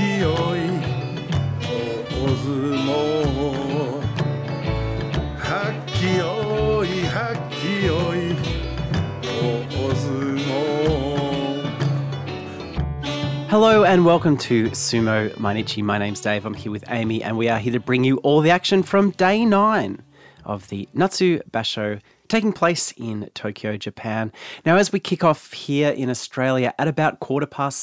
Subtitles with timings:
[0.00, 0.60] よい
[2.10, 2.88] お相撲
[5.38, 8.16] はっきよいはっきよい
[9.76, 10.46] お相撲
[13.48, 15.82] Hello and welcome to Sumo Mainichi.
[15.82, 16.44] My name's Dave.
[16.44, 19.10] I'm here with Amy, and we are here to bring you all the action from
[19.10, 20.02] day nine
[20.44, 24.32] of the Natsu Basho taking place in Tokyo, Japan.
[24.64, 27.82] Now, as we kick off here in Australia at about quarter past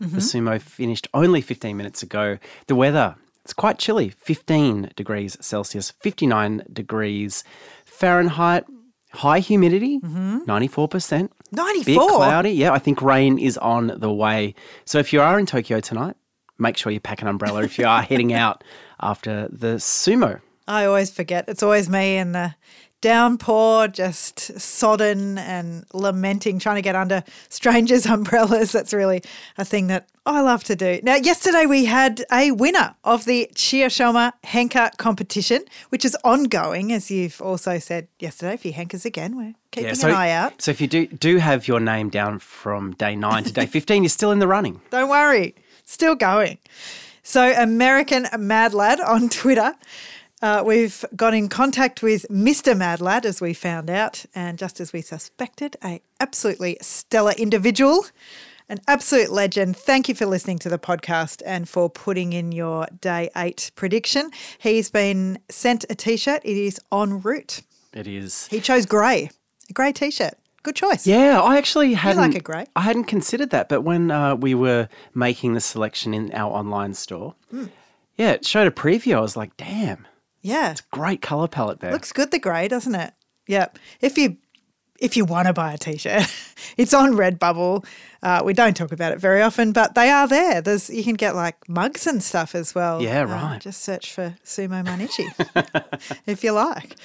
[0.00, 0.48] 7 the mm-hmm.
[0.48, 2.38] sumo finished only 15 minutes ago.
[2.66, 7.44] The weather, it's quite chilly 15 degrees Celsius, 59 degrees
[7.84, 8.64] Fahrenheit.
[9.10, 10.40] High humidity, mm-hmm.
[10.40, 11.30] 94%.
[11.50, 11.84] 94?
[11.84, 12.08] Bit 94?
[12.10, 12.50] cloudy.
[12.50, 14.54] Yeah, I think rain is on the way.
[14.84, 16.14] So if you are in Tokyo tonight,
[16.58, 18.62] make sure you pack an umbrella if you are heading out
[19.00, 20.40] after the sumo.
[20.66, 21.46] I always forget.
[21.48, 22.54] It's always me and the
[23.00, 28.72] downpour, just sodden and lamenting, trying to get under strangers' umbrellas.
[28.72, 29.22] That's really
[29.56, 31.00] a thing that I love to do.
[31.02, 37.10] Now, yesterday we had a winner of the Chiyoshoma Henka competition, which is ongoing, as
[37.10, 38.54] you've also said yesterday.
[38.54, 40.60] If you Henkas again, we're keeping so, an eye out.
[40.60, 44.02] So if you do do have your name down from day nine to day 15,
[44.02, 44.80] you're still in the running.
[44.90, 45.54] Don't worry,
[45.84, 46.58] still going.
[47.22, 49.74] So, American Mad Lad on Twitter.
[50.40, 52.76] Uh, we've got in contact with Mr.
[52.76, 58.06] Mad Lad, as we found out, and just as we suspected, a absolutely stellar individual,
[58.68, 59.76] an absolute legend.
[59.76, 64.30] Thank you for listening to the podcast and for putting in your day eight prediction.
[64.58, 66.42] He's been sent a t-shirt.
[66.44, 67.62] It is en route.
[67.92, 68.46] It is.
[68.46, 69.30] He chose grey,
[69.68, 70.34] a grey t-shirt.
[70.62, 71.04] Good choice.
[71.04, 72.22] Yeah, I actually hadn't.
[72.22, 72.66] like it, grey?
[72.76, 76.94] I hadn't considered that, but when uh, we were making the selection in our online
[76.94, 77.66] store, Hmm.
[78.16, 79.16] yeah, it showed a preview.
[79.16, 80.06] I was like, damn,
[80.48, 80.70] yeah.
[80.72, 81.92] It's a great color palette there.
[81.92, 83.12] Looks good, the grey, doesn't it?
[83.46, 83.78] Yep.
[84.00, 84.36] If you
[85.00, 86.22] if you want to buy a t-shirt,
[86.76, 87.84] it's on Redbubble.
[88.20, 90.60] Uh, we don't talk about it very often, but they are there.
[90.60, 93.00] There's you can get like mugs and stuff as well.
[93.00, 93.60] Yeah, Uh, right.
[93.60, 95.28] just search for Sumo Mainichi
[96.26, 96.96] if you like.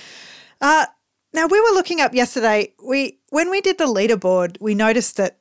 [0.59, 0.85] Uh,
[1.33, 2.73] now we were looking up yesterday.
[2.83, 5.37] We when we did the leaderboard, we noticed that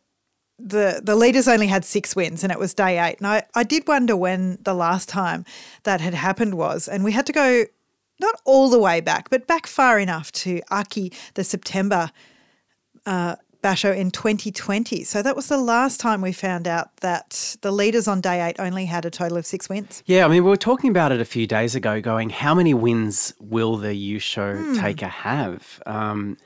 [0.58, 3.16] the the leaders only had six wins and it was day eight.
[3.19, 5.44] And I, I did wonder when the last time
[5.84, 6.86] that had happened was.
[6.88, 7.64] And we had to go
[8.22, 12.10] not all the way back, but back far enough to Aki, the September
[13.06, 15.04] uh, Basho in 2020.
[15.04, 18.56] So that was the last time we found out that the leaders on day eight
[18.58, 20.02] only had a total of six wins.
[20.06, 22.74] Yeah, I mean, we were talking about it a few days ago, going, how many
[22.74, 24.80] wins will the Yusho Hmm.
[24.80, 25.80] taker have?
[25.86, 26.36] Um,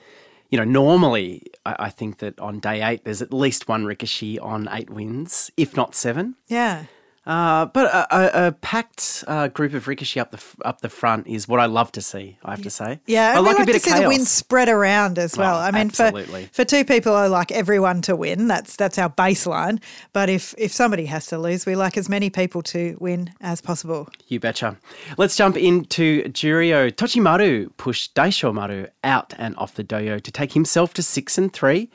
[0.50, 4.38] you know, normally I, I think that on day eight, there's at least one Rikishi
[4.43, 6.34] on eight wins, if not seven.
[6.48, 6.84] Yeah.
[7.26, 10.88] Uh, but a, a, a packed uh, group of Rikishi up the f- up the
[10.88, 12.38] front is what I love to see.
[12.44, 13.00] I have to say.
[13.06, 14.03] Yeah, I like, like a bit to of see chaos.
[14.03, 15.56] the wins spread around as well.
[15.56, 16.44] Oh, I mean, absolutely.
[16.47, 18.47] for for two people, I like everyone to win.
[18.47, 19.82] That's that's our baseline.
[20.12, 23.60] But if if somebody has to lose, we like as many people to win as
[23.60, 24.08] possible.
[24.28, 24.76] You betcha.
[25.19, 26.93] Let's jump into Juryo.
[26.93, 31.91] Tochimaru pushed Daishomaru out and off the dohyo to take himself to six and three.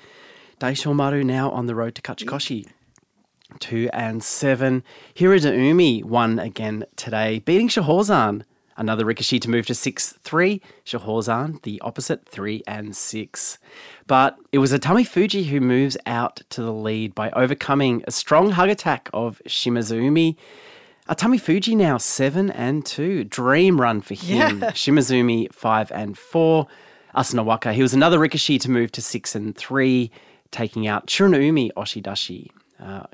[0.60, 2.68] Daishomaru now on the road to Kachikoshi.
[3.62, 4.84] Two and seven.
[5.16, 8.44] Hiradoumi won again today, beating Shohozan.
[8.76, 10.60] Another Rikishi to move to 6 3.
[10.86, 13.58] Shohozan, the opposite, 3 and 6.
[14.08, 18.52] But it was Atami Fuji who moves out to the lead by overcoming a strong
[18.52, 20.36] hug attack of Shimazuumi.
[21.08, 23.26] Atami Fuji now 7 and 2.
[23.26, 24.60] Dream run for him.
[24.60, 24.72] Yeah.
[24.72, 26.68] Shimazuumi 5 and 4.
[27.16, 30.10] Asanowaka, he was another Rikishi to move to 6 and 3,
[30.50, 32.50] taking out Churunaumi Oshidashi.
[32.82, 33.06] Uh,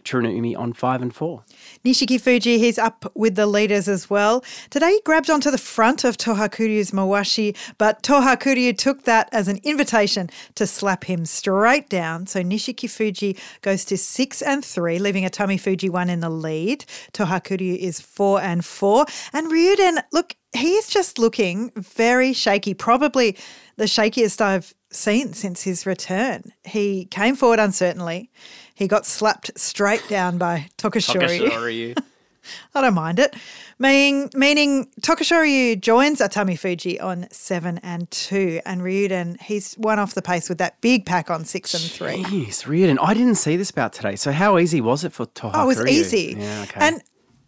[0.57, 1.43] on 5 and 4.
[1.83, 4.43] Nishiki Fuji, he's up with the leaders as well.
[4.69, 9.59] Today he grabbed onto the front of Tohakuryu's Mawashi, but Tohakuryu took that as an
[9.63, 12.27] invitation to slap him straight down.
[12.27, 16.85] So Nishiki Fuji goes to six and three, leaving Atami Fuji one in the lead.
[17.13, 19.05] Tohakuryu is four and four.
[19.33, 23.37] And Ryuden, look, he is just looking very shaky, probably
[23.75, 26.51] the shakiest I've seen since his return.
[26.63, 28.31] He came forward uncertainly.
[28.77, 31.97] He got slapped straight down by Tokushoryu.
[32.75, 33.35] I don't mind it.
[33.79, 40.13] Meaning, meaning Tokushoryu joins Atami Fuji on seven and two, and Ryuden he's one off
[40.13, 42.23] the pace with that big pack on six and three.
[42.25, 44.15] Jeez, Ryuden, I didn't see this bout today.
[44.15, 45.51] So how easy was it for Tohakuryu?
[45.55, 46.35] Oh, it was easy.
[46.37, 46.79] Yeah, okay.
[46.79, 47.01] And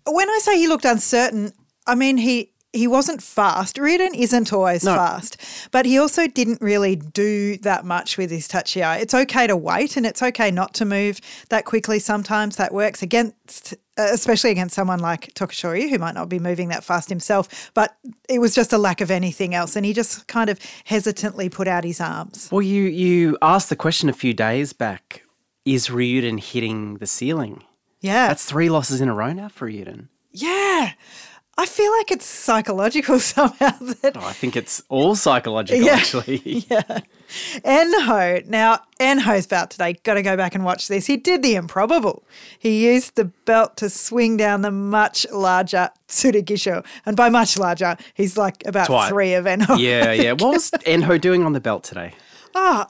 [0.08, 1.54] when I say he looked uncertain,
[1.86, 3.78] I mean he he wasn't fast.
[3.78, 4.94] Ryuden isn't always No.
[4.96, 5.38] fast,
[5.72, 9.00] but he also didn't really do that much with his tachiai.
[9.02, 11.20] It's okay to wait and it's okay not to move
[11.50, 12.58] that quickly sometimes.
[12.58, 16.84] That works against, uh, especially against someone like Tokushoryu, who might not be moving that
[16.84, 17.98] fast himself, but
[18.30, 19.76] it was just a lack of anything else.
[19.76, 22.50] And he just kind of hesitantly put out his arms.
[22.52, 25.24] Well, you you asked the question a few days back:
[25.66, 27.64] Is Ryuden hitting the ceiling?
[28.02, 28.28] Yeah.
[28.28, 30.08] That's three losses in a row now for Ryuden.
[30.32, 30.92] yeah.
[31.62, 33.72] I feel like it's psychological somehow
[34.02, 35.94] that Oh, I think it's all psychological, Yeah.
[35.96, 36.40] actually.
[36.70, 37.00] Yeah.
[37.66, 38.46] Enho.
[38.48, 39.94] Now, Enho's bout today.
[40.04, 41.06] Got to go back and watch this.
[41.06, 42.24] He did the improbable.
[42.58, 46.84] He used the belt to swing down the much larger Tsurugisho.
[47.06, 49.10] And by much larger, he's like about Twice.
[49.10, 49.78] three of Enho.
[49.80, 50.32] yeah, yeah.
[50.40, 52.14] What was Enho doing on the belt today?
[52.56, 52.86] Oh,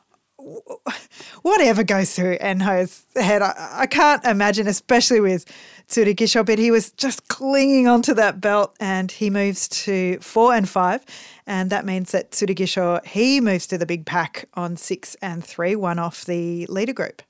[1.42, 5.46] whatever goes through Enho's head, I, I can't imagine, especially with
[5.90, 10.70] Tsurugisho, but he was just clinging onto that belt and he moves to four and
[10.70, 11.04] five.
[11.48, 15.76] And that means that Tsurugisho, he moves to the big pack on six and three,
[15.76, 17.22] one off the leader group.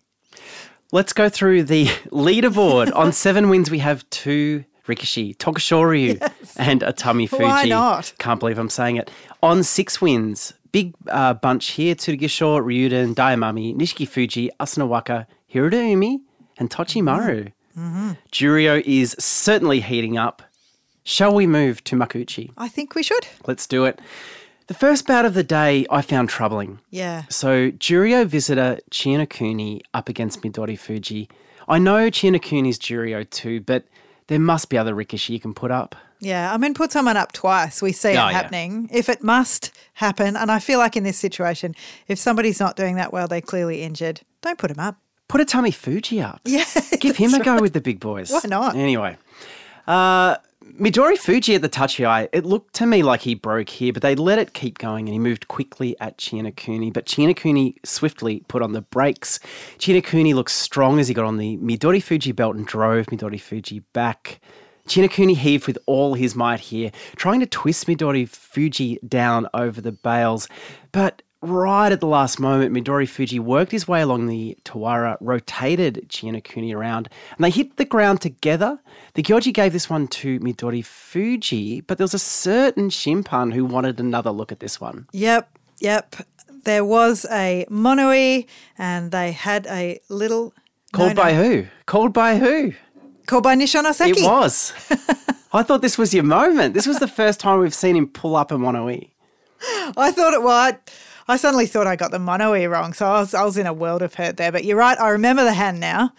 [0.92, 2.94] Let's go through the leaderboard.
[2.96, 6.20] On seven wins, we have two Rikishi, Tokushoryu,
[6.58, 7.44] and Atami Fuji.
[7.44, 8.14] Why not?
[8.18, 9.10] Can't believe I'm saying it.
[9.42, 16.20] On six wins, big uh, bunch here Tsurugisho, Ryuden, Daiamami, Nishiki Fuji, Asanowaka, Hiradoumi,
[16.58, 17.54] and Tochimaru.
[17.77, 18.89] Mm-hmm.
[18.89, 20.42] Is certainly heating up.
[21.04, 22.51] Shall we move to Makuuchi?
[22.57, 23.27] I think we should.
[23.48, 24.00] Let's do it.
[24.68, 26.80] The first bout of the day I found troubling.
[26.92, 27.24] Yeah.
[27.30, 31.27] So, Juryo visitor Chiyonokuni up against Midori Fuji.
[31.68, 33.86] I know Chiyonokuni's Juryo too, but
[34.27, 35.95] there must be other Rikishi you can put up.
[36.19, 36.54] Yeah.
[36.54, 37.81] I mean, put someone up twice.
[37.81, 38.31] We see it Oh, yeah.
[38.31, 38.89] happening.
[38.94, 41.74] If it must happen, and I feel like in this situation,
[42.07, 44.98] if somebody's not doing that well, they're clearly injured, don't put them up.
[45.30, 46.42] Put Atami Fuji up.
[46.46, 46.66] Yeah.
[47.00, 48.31] Give him a go with the big boys.
[48.31, 48.76] Why not?
[48.76, 49.16] Anyway,
[49.88, 50.36] uh,
[50.80, 54.16] Midori Fuji at the tachiai, it looked to me like he broke here, but they
[54.16, 56.92] let it keep going and he moved quickly at Chiyonokuni.
[56.92, 59.40] But Chiyonokuni swiftly put on the brakes.
[59.78, 63.81] Chiyonokuni looked strong as he got on the Midori Fuji belt and drove Midori Fuji
[63.94, 64.40] back.
[64.88, 69.92] Chiyonokuni heaved with all his might here, trying to twist Midori Fuji down over the
[69.92, 70.48] bales.
[70.92, 76.06] But right at the last moment, Midori Fuji worked his way along the Tawara, rotated
[76.10, 78.80] Chiyonokuni around, and they hit the ground together.
[79.14, 83.66] The Gyoji gave this one to Midori Fuji, but there was a certain Shimpan who
[83.66, 85.08] wanted another look at this one.
[85.12, 86.16] Yep, yep.
[86.64, 88.46] There was a monoe,
[88.78, 90.54] and they had a little
[90.92, 91.68] Called no, by who?
[91.86, 92.74] Called by who?
[93.30, 94.18] called by Nishonoseki.
[94.18, 94.74] It was.
[95.54, 96.74] I thought this was your moment.
[96.74, 99.10] This was the first time we've seen him pull up a monoe.
[99.96, 100.74] I thought it was.
[101.30, 103.74] I suddenly thought I got the monoe wrong, so I was I was in a
[103.74, 104.52] world of hurt there.
[104.52, 105.00] But you're right.
[105.00, 106.12] I remember the hand now.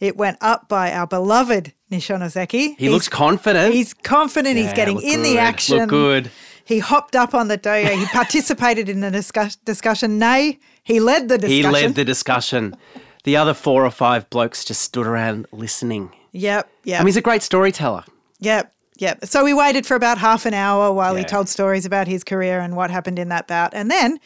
[0.00, 2.76] It went up by our beloved Nishonoseki.
[2.78, 3.74] He looks confident.
[3.74, 4.56] He's confident.
[4.56, 5.78] he's getting in good, the action.
[5.78, 6.30] look good.
[6.64, 7.90] He hopped up on the dohyo.
[7.96, 10.18] He participated in the discuss- discussion.
[10.18, 11.64] Nay, he led the discussion.
[11.64, 12.76] He led the discussion.
[13.24, 16.12] The other four or five blokes just stood around listening.
[16.32, 17.00] Yep, yep.
[17.00, 18.04] I mean, he's a great storyteller.
[18.40, 19.24] Yep, yep.
[19.24, 22.60] So we waited for about half an hour while he told stories about his career
[22.60, 23.74] and what happened in that bout.
[23.74, 24.18] And then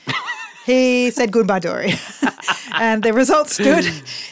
[0.66, 1.92] he said goodbye, Dory.
[2.74, 3.84] and the results stood.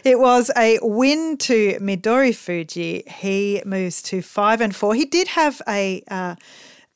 [0.04, 3.04] It was a win to Midori Fuji.
[3.06, 4.94] He moves to five and four.
[4.94, 6.02] He did have a.
[6.08, 6.36] Uh,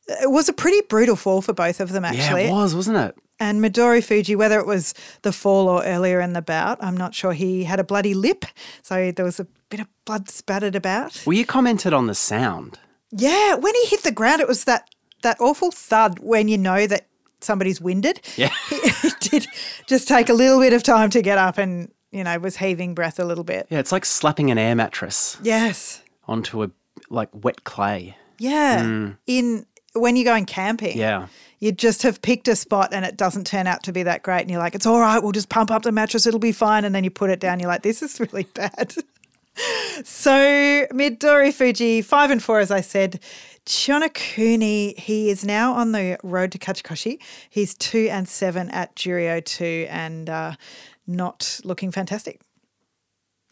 [0.09, 2.43] it was a pretty brutal fall for both of them, actually.
[2.43, 3.15] Yeah, it was, wasn't it?
[3.39, 7.15] And Midori Fuji, whether it was the fall or earlier in the bout, I'm not
[7.15, 7.33] sure.
[7.33, 8.45] He had a bloody lip,
[8.83, 11.23] so there was a bit of blood spattered about.
[11.27, 12.79] Well, you commented on the sound.
[13.13, 14.89] Yeah, when he hit the ground, it was that
[15.23, 17.07] that awful thud when you know that
[17.41, 18.21] somebody's winded.
[18.37, 18.51] Yeah.
[18.71, 19.47] it did
[19.87, 22.95] just take a little bit of time to get up, and you know was heaving
[22.95, 23.67] breath a little bit.
[23.71, 26.71] Yeah, it's like slapping an air mattress Yes, onto a
[27.11, 28.17] like wet clay.
[28.39, 28.83] yeah.
[28.83, 29.19] Mm.
[29.27, 30.97] In when you're going camping.
[30.97, 31.27] Yeah.
[31.61, 34.41] you just have picked a spot and it doesn't turn out to be that great,
[34.41, 36.85] and you're like, it's all right, we'll just pump up the mattress, it'll be fine,
[36.87, 38.95] and then you put it down, you're like, this is really bad.
[40.05, 43.21] So Midori Fuji, five and four, as I said.
[43.67, 47.23] Chiyonokuni, he is now on the road to Kachikoshi.
[47.49, 50.55] He's two and seven at Juryo two and uh,
[51.07, 52.41] not looking fantastic.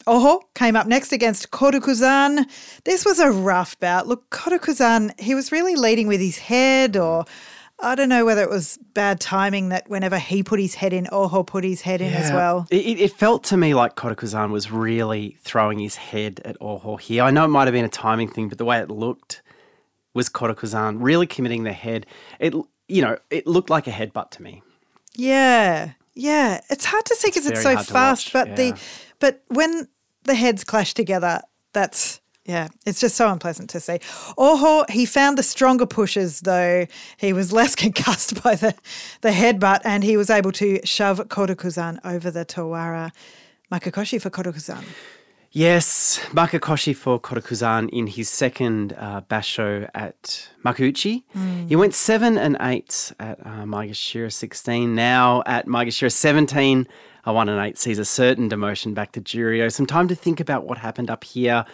[0.07, 2.45] Oho came up next against Kotokuzan.
[2.83, 4.07] This was a rough bout.
[4.07, 7.25] Look, Kotokuzan, he was really leading with his head, or
[7.83, 11.07] I don't know whether it was bad timing that whenever he put his head in,
[11.11, 12.67] Oho put his head in as well.
[12.69, 17.23] It, it- felt to me like Kotokuzan was really throwing his head at Oho here.
[17.23, 19.41] I know it might have been a timing thing, but the way it looked
[20.13, 22.05] was Kotokuzan really committing the head.
[22.39, 22.53] It,
[22.87, 24.61] you know, it looked like a headbutt to me.
[25.15, 26.61] Yeah, yeah.
[26.69, 28.79] It's hard to see because it's, very so fast, but the
[29.19, 29.87] but when
[30.23, 31.41] the heads clash together,
[31.73, 33.99] that's yeah, it's just so unpleasant to see.
[34.37, 36.87] Oho, he found the stronger pushes though.
[37.17, 38.75] He was less concussed by the
[39.21, 43.11] the headbutt, and he was able to shove Kotokuzan over the Tawara
[43.71, 44.83] Makekoshi for Kotokuzan.
[45.53, 51.23] Yes, Makekoshi for Kotokuzan in his second uh, basho at Makuuchi.
[51.67, 54.95] He went 7 and 8 at uh, Maegashira 16.
[54.95, 56.87] Now at Maegashira 17,
[57.25, 59.69] a 1 and 8 sees a certain demotion back to Juryo.
[59.69, 61.65] Some time to think about what happened up here.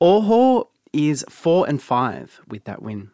[0.00, 3.10] Oho is 4 and 5 with that win.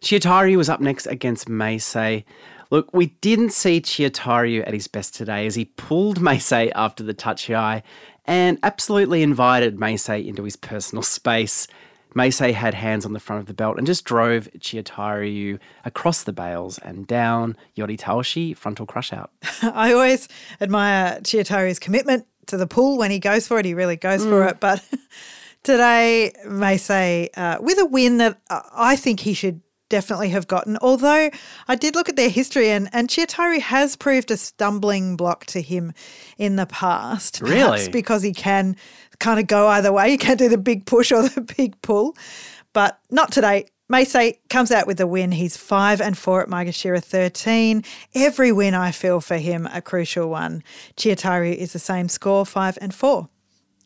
[0.00, 2.24] Chiotari was up next against Meisei.
[2.70, 7.14] Look, we didn't see Chiotari at his best today as he pulled Meisei after the
[7.14, 7.82] tachiai
[8.24, 11.66] and absolutely invited Meisei into his personal space.
[12.14, 16.32] Meisei had hands on the front of the belt and just drove Chiotari across the
[16.32, 19.30] bales and down Yori Taoshi frontal crush out.
[19.62, 20.26] I always
[20.60, 23.66] admire Chiotari's commitment to the pull when he goes for it.
[23.66, 24.50] He really goes for mm.
[24.50, 24.60] it.
[24.60, 24.82] But
[25.66, 30.78] today, Meisei, uh, with a win that uh, I think he should definitely have gotten.
[30.80, 31.28] Although
[31.66, 35.60] I did look at their history and, and Chiotari has proved a stumbling block to
[35.60, 35.92] him
[36.38, 37.40] in the past.
[37.40, 37.88] Really?
[37.90, 38.76] because he can
[39.18, 40.10] kind of go either way.
[40.10, 42.16] He can do the big push or the big pull.
[42.72, 43.66] But not today.
[43.92, 45.32] Meisei comes out with the win.
[45.32, 47.84] He's five and four at Maegashira 13.
[48.14, 50.62] Every win I feel for him a crucial one.
[50.96, 53.28] Chiotari is the same score, five and four.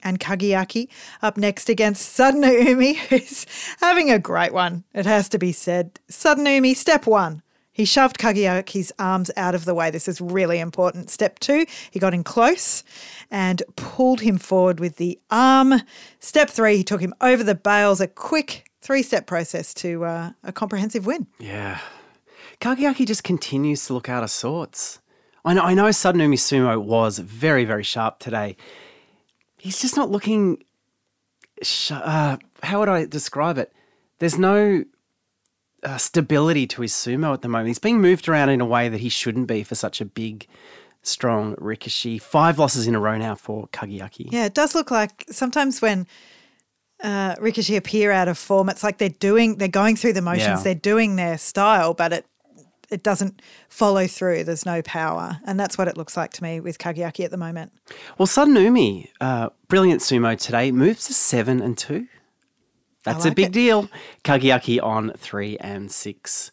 [0.03, 0.89] And Kagayaki
[1.23, 3.47] up next against Sadanoumi, who's
[3.81, 5.99] having a great one, it has to be said.
[6.11, 7.43] Sadanoumi, step one.
[7.73, 9.91] He shoved Kagayaki's arms out of the way.
[9.91, 11.09] This is really important.
[11.09, 12.85] Step two, he got in close
[13.31, 15.81] and pulled him forward with the arm.
[16.19, 18.01] Step three, he took him over the bales.
[18.01, 21.27] A quick three step process to uh, a comprehensive win.
[21.39, 21.79] Yeah.
[22.61, 25.01] Kagayaki just continues to look out of sorts.
[25.45, 28.57] I know, I know Sadanoumi Sumo was very, very sharp today.
[29.61, 30.63] He's just not looking.
[31.63, 33.73] Sh- uh, how would I describe it?
[34.19, 34.85] There's no
[35.83, 37.69] uh, stability to his sumo at the moment.
[37.69, 40.47] He's being moved around in a way that he shouldn't be for such a big,
[41.03, 42.21] strong Rikishi.
[42.21, 44.31] Five losses in a row now for Kagayaki.
[44.33, 46.07] Yeah, it does look like sometimes when
[47.03, 50.47] uh, Rikishi appear out of form, it's like they're doing, they're going through the motions,
[50.47, 50.63] Yeah.
[50.63, 52.27] they're doing their style, but it
[52.91, 54.45] it doesn't follow through.
[54.45, 57.37] There's no power, and that's what it looks like to me with Kagayaki at the
[57.37, 57.73] moment.
[58.19, 62.07] Well, Sadanoumi, uh, brilliant sumo today, moves to seven and two.
[63.05, 63.53] That's a big it.
[63.53, 63.89] deal.
[64.25, 66.51] Kagayaki on three and six.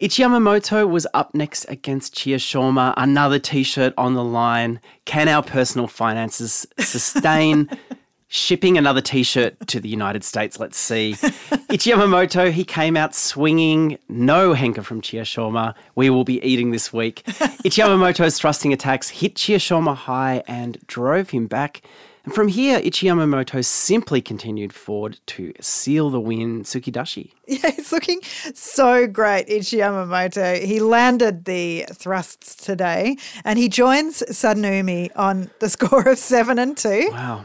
[0.00, 2.94] Ichiyamamoto was up next against Chiyoshoma.
[2.96, 4.80] Another t-shirt on the line.
[5.04, 7.70] Can our personal finances sustain
[8.28, 10.58] shipping another t-shirt to the United States?
[10.58, 11.12] Let's see.
[11.70, 13.98] Ichiyamamoto, he came out swinging.
[14.08, 15.74] No henka from Chiyoshoma.
[15.94, 17.22] We will be eating this week.
[17.26, 21.82] Ichiyamamoto's thrusting attacks hit Chiyoshoma high and drove him back.
[22.24, 27.32] And from here, Ichiyamamoto simply continued forward to seal the win, Tsukidashi.
[27.46, 28.22] Yeah, he's looking
[28.54, 30.64] so great, Ichi Yamamoto.
[30.64, 36.74] He landed the thrusts today, and he joins Sadanoumi on the score of seven and
[36.74, 37.10] two.
[37.12, 37.44] Wow.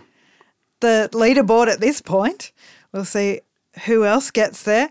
[0.79, 2.51] The leaderboard at this point.
[2.91, 3.41] We'll see
[3.86, 4.89] who else gets there.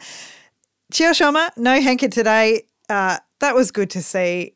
[0.92, 2.62] Chiyoshoma, no Henka today.
[2.88, 4.54] Uh, that was good to see.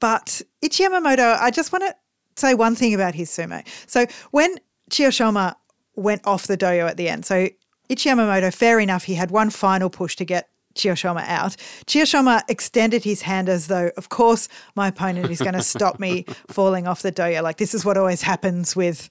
[0.00, 1.94] But Ichi Yamamoto, I just want to
[2.36, 3.66] say one thing about his sumo.
[3.86, 4.56] So when
[4.90, 5.56] Chiyoshoma
[5.96, 7.48] went off the dohyo at the end, so
[7.88, 11.56] Ichi Yamamoto, fair enough, he had one final push to get Chiyoshoma out.
[11.86, 16.24] Chiyoshoma extended his hand as though, of course, my opponent is going to stop me
[16.48, 17.42] falling off the dohyo.
[17.42, 19.08] Like this is what always happens with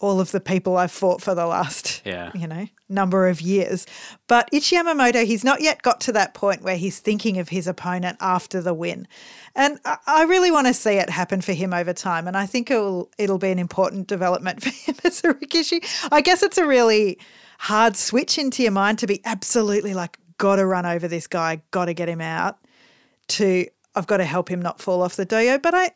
[0.00, 2.30] all of the people I've fought for the last, Yeah.
[2.34, 3.86] you know, number of years.
[4.26, 7.66] But Ichi Yamamoto, he's not yet got to that point where he's thinking of his
[7.66, 9.06] opponent after the win.
[9.54, 12.26] And I- really want to see it happen for him over time.
[12.26, 15.84] And I think it'll it'll be an important development for him as a Rikishi.
[16.10, 17.18] I guess it's a really
[17.58, 21.92] hard switch into your mind to be absolutely like, gotta run over this guy, gotta
[21.92, 22.56] get him out,
[23.28, 25.60] to I've got to help him not fall off the dohyo.
[25.60, 25.90] But I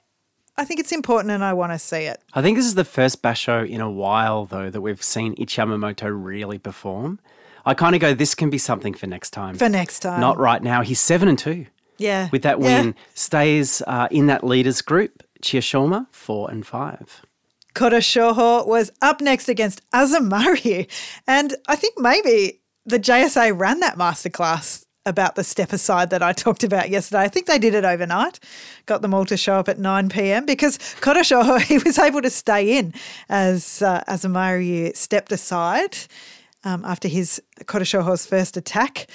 [0.57, 2.23] I think it's important and I want to see it.
[2.33, 6.11] I think this is the first basho in a while, though, that we've seen Ichiyamamoto
[6.13, 7.19] really perform.
[7.67, 9.57] I kind of go, this can be something for next time.
[9.57, 10.21] For next time.
[10.21, 10.83] Not right now.
[10.83, 11.67] He's seven and two.
[11.99, 12.29] Yeah.
[12.31, 12.65] With that Yeah.
[12.83, 15.23] win, stays uh, in that leaders group.
[15.43, 17.23] Chiyoshoma, four and five.
[17.75, 20.89] Kotoshoho was up next against Azumaryu.
[21.27, 26.33] And I think maybe the JSA ran that masterclass about the step aside that I
[26.45, 27.23] talked about yesterday.
[27.23, 28.41] I think they did it overnight,
[28.87, 30.47] got them all to show up at 9 p.m.
[30.47, 32.95] because Kotoshoho, he was able to stay in
[33.29, 35.97] as uh, Azumaryu stepped aside
[36.65, 39.07] um, after his Kotoshoho's first attack.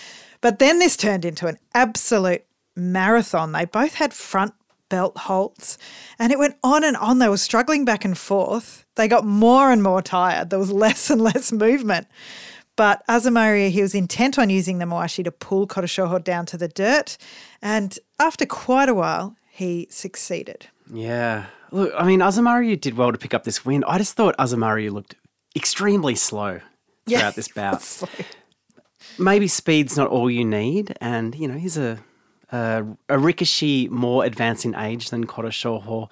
[0.42, 3.52] But then this turned into an absolute marathon.
[3.52, 4.54] They both had front
[4.90, 5.78] belt holds
[6.18, 7.20] and it went on and on.
[7.20, 8.86] They were struggling back and forth.
[8.96, 10.50] They got more and more tired.
[10.50, 12.08] There was less and less movement.
[12.80, 16.70] But Azumaryu, he was intent on using the Moashi to pull Kotoshoho down to the
[16.70, 17.18] dirt.
[17.62, 20.68] And after quite a while, he succeeded.
[20.90, 21.48] Yeah.
[21.72, 23.84] Look, I mean, Azumaryu did well to pick up this win.
[23.84, 25.16] I just thought Azumaryu looked
[25.58, 26.62] extremely slow
[27.06, 27.18] Yeah.
[27.20, 27.84] throughout this bout.
[29.18, 32.00] Maybe speed's not all you need, and you know he's a
[32.54, 36.10] a, a Rikishi more advanced in age than Kotoshoho.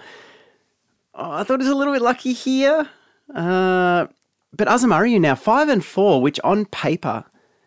[1.15, 2.89] Oh, I thought he was a little bit lucky here,
[3.33, 4.07] uh,
[4.57, 7.25] but Azumaryu now five and four, which on paper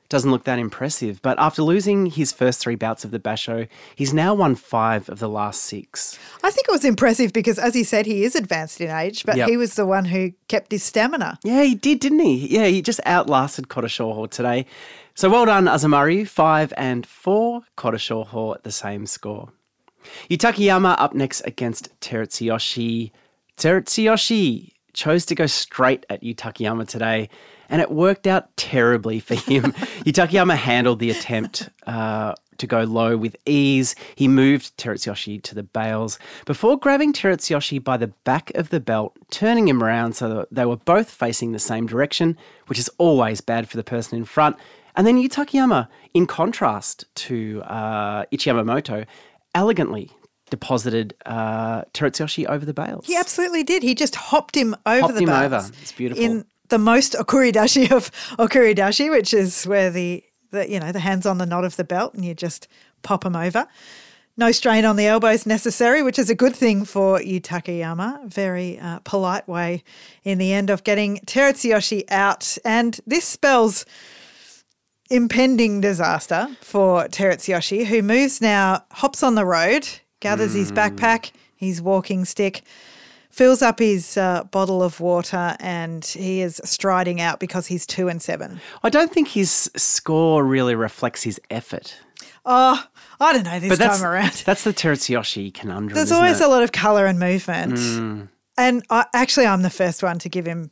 [0.09, 1.23] doesn't look that impressive.
[1.23, 5.21] But after losing his first three bouts of the Basho, he's now won five of
[5.21, 6.19] the last six.
[6.43, 9.37] I think it was impressive because, as he said, he is advanced in age, but
[9.37, 9.49] Yep.
[9.49, 11.39] he was the one who kept his stamina.
[11.45, 12.49] Yeah, he did, didn't he?
[12.49, 14.67] Yeah, he just outlasted Kotoshoho today.
[15.15, 16.27] So well done, Azumaryu.
[16.27, 17.61] Five and four.
[17.77, 19.53] Kotoshoho at the same score.
[20.29, 23.13] Yutakayama up next against Terutsuyoshi.
[23.57, 27.31] Terutsuyoshi chose to go straight at Yutakayama today,
[27.71, 29.73] and it worked out terribly for him.
[30.05, 33.95] Yutakayama handled the attempt uh, to go low with ease.
[34.15, 39.17] He moved Terutsuyoshi to the bales before grabbing Terutsuyoshi by the back of the belt,
[39.31, 43.41] turning him around so that they were both facing the same direction, which is always
[43.41, 44.57] bad for the person in front.
[44.95, 49.07] And then Yutakayama, in contrast to uh, Ichiyamamoto,
[49.55, 50.11] elegantly
[50.51, 53.07] deposited uh, Terutsuyoshi over the bales.
[53.07, 53.83] He absolutely did.
[53.83, 55.73] He just hopped him over Hopped the him bales over.
[55.81, 56.23] It's beautiful.
[56.23, 61.27] In the most okuridashi of okuridashi, which is where the, the you know the hands
[61.27, 62.69] on the knot of the belt and you just
[63.03, 63.67] pop him over.
[64.37, 68.27] No strain on the elbows necessary, which is a good thing for Yutakayama.
[68.27, 69.83] Very uh, polite way
[70.25, 72.57] in the end of getting Terutsuyoshi out.
[72.65, 73.85] And this spells
[75.11, 79.87] impending disaster for Terutsuyoshi, who moves now, hops on the road,
[80.21, 82.63] gathers his backpack, his walking stick,
[83.31, 88.09] fills up his uh, bottle of water, and he is striding out because he's two
[88.09, 88.61] and seven.
[88.83, 91.97] I don't think his score really reflects his effort.
[92.45, 92.83] Oh,
[93.21, 94.33] I don't know this But that's, time around.
[94.47, 95.95] that's the Terutsuyoshi conundrum.
[95.95, 96.45] There's always it?
[96.45, 97.79] a lot of colour and movement.
[98.57, 100.71] And I, actually, I'm the first one to give him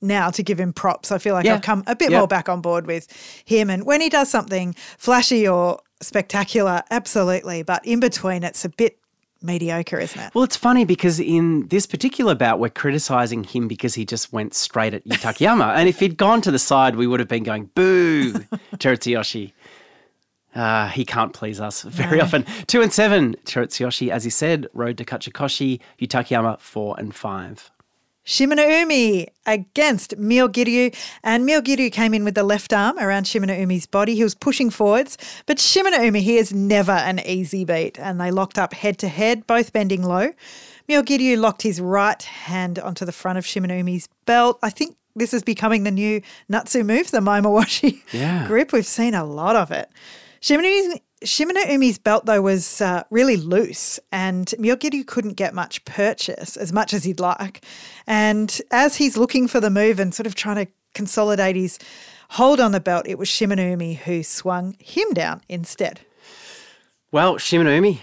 [0.00, 1.10] now to give him props.
[1.10, 1.54] I feel like Yeah.
[1.56, 2.18] I've come a bit Yeah.
[2.18, 3.08] more back on board with
[3.44, 3.68] him.
[3.68, 7.62] And when he does something flashy or spectacular, absolutely.
[7.62, 8.98] But in between, it's a bit
[9.42, 10.34] mediocre, isn't it?
[10.34, 14.54] Well, it's funny because in this particular bout, we're criticizing him because he just went
[14.54, 15.68] straight at Yutakayama.
[15.76, 18.32] and if he'd gone to the side, we would have been going, boo,
[18.76, 19.52] Terutsuyoshi.
[20.54, 22.44] Uh, he can't please us very often.
[22.66, 27.70] Two and seven, Terutsuyoshi, as he said, Road to Kachikoshi, Yutakayama, four and five.
[28.28, 30.94] Shimanoumi against Myogiryu.
[31.24, 34.14] And Myogiryu came in with the left arm around Shimanoumi's body.
[34.14, 35.16] He was pushing forwards.
[35.46, 37.98] But Shimanoumi, he is never an easy beat.
[37.98, 40.32] And they locked up head to head, both bending low.
[40.90, 44.58] Myogiryu locked his right hand onto the front of Shimanoumi's belt.
[44.62, 48.46] I think this is becoming the new Natsu move, the Maimawashi Yeah.
[48.46, 48.72] grip.
[48.72, 49.88] We've seen a lot of it.
[51.24, 56.72] Shimanoumi's, Shimanoumi's belt, though, was uh, really loose, and Miyogiri couldn't get much purchase, as
[56.72, 57.64] much as he'd like.
[58.06, 61.78] And as he's looking for the move and sort of trying to consolidate his
[62.30, 66.00] hold on the belt, it was Shimanoumi who swung him down instead.
[67.10, 68.00] Well, Shimanoumi,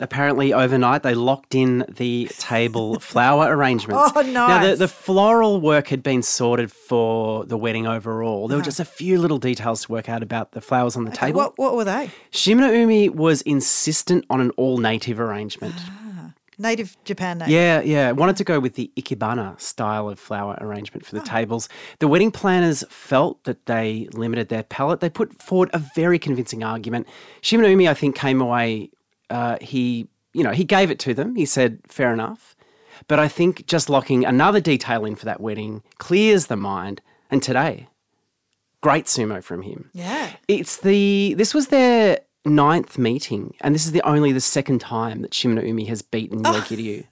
[0.00, 4.12] apparently overnight they locked in the table flower arrangements.
[4.14, 4.32] Oh, nice.
[4.32, 8.48] Now, the, the floral work had been sorted for the wedding overall.
[8.48, 11.10] There were just a few little details to work out about the flowers on the
[11.10, 11.40] table.
[11.40, 12.10] What, what were they?
[12.32, 15.74] Shimanoumi was insistent on an all native arrangement.
[15.76, 17.50] Ah, native Japan name.
[17.50, 18.12] Yeah, yeah.
[18.12, 21.24] Wanted to go with the Ikebana style of flower arrangement for the ah.
[21.24, 21.68] tables.
[21.98, 25.00] The wedding planners felt that they limited their palette.
[25.00, 27.06] They put forward a very convincing argument.
[27.42, 28.90] Shimanoumi, I think, came away.
[29.30, 31.34] Uh, he, you know, he gave it to them.
[31.36, 32.56] He said, "Fair enough,"
[33.08, 37.00] but I think just locking another detail in for that wedding clears the mind.
[37.30, 37.88] And today,
[38.80, 39.90] great sumo from him.
[39.92, 40.30] Yeah.
[40.46, 45.22] It's the this was their ninth meeting, and this is the only the second time
[45.22, 47.06] that Shimano Umi has beaten Yogiryu.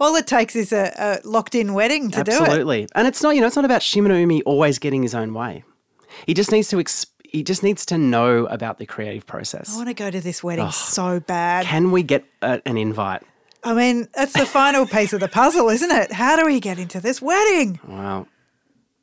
[0.00, 2.40] All it takes is a, a locked in wedding to do it.
[2.40, 5.64] Absolutely, and it's not you know it's not about Shimanoumi always getting his own way.
[6.26, 9.74] He just needs to ex- he just needs to know about the creative process.
[9.74, 11.66] I want to go to this wedding so bad.
[11.66, 13.22] Can we get a, an invite?
[13.62, 16.12] I mean, that's the final piece of the puzzle, isn't it?
[16.12, 17.80] How do we get into this wedding?
[17.86, 18.26] Wow.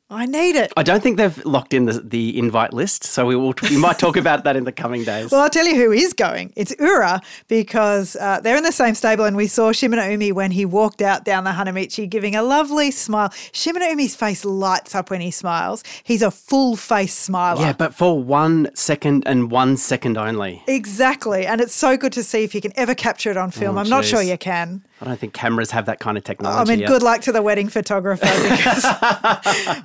[0.08, 0.72] I need it.
[0.76, 3.98] I don't think they've locked in the, the invite list, so we will we might
[3.98, 5.32] talk about that in the coming days.
[5.32, 6.52] Well, I'll tell you who is going.
[6.54, 10.64] It's Ura because uh, they're in the same stable, and we saw Shimanoumi when he
[10.64, 13.30] walked out down the Hanamichi giving a lovely smile.
[13.30, 15.82] Shimanoumi's face lights up when he smiles.
[16.04, 17.60] He's a full face smiler.
[17.62, 20.62] yeah, but for one second and one second only.
[20.68, 21.46] Exactly.
[21.46, 23.76] And it's so good to see if you can ever capture it on film.
[23.76, 24.84] Oh, I'm not sure you can.
[25.00, 26.58] I don't think cameras have that kind of technology.
[26.58, 26.88] I mean, yet.
[26.88, 28.84] good luck to the wedding photographer because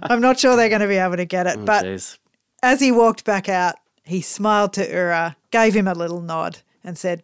[0.04, 1.58] I'm not sure they're going to be able to get it.
[1.60, 2.18] Oh, but jeez.
[2.64, 6.98] as he walked back out, he smiled to Ura, gave him a little nod, and
[6.98, 7.24] said,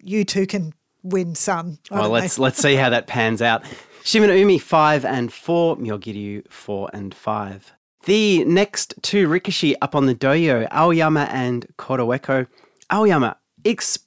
[0.00, 1.78] You two can win, son.
[1.90, 3.62] Well, let's let's see how that pans out.
[4.02, 7.72] Shimanoumi 5 and 4, Myogiryu 4 and 5.
[8.04, 12.46] The next two Rikishi up on the dohyo, Aoiyama and Kotoeko.
[12.88, 13.34] Aoiyama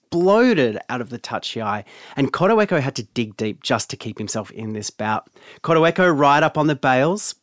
[0.09, 1.83] exploded out of the tachiai,
[2.15, 5.29] and Kotoeko had to dig deep just to keep himself in this bout.
[5.61, 7.35] Kotoeko right up on the bales,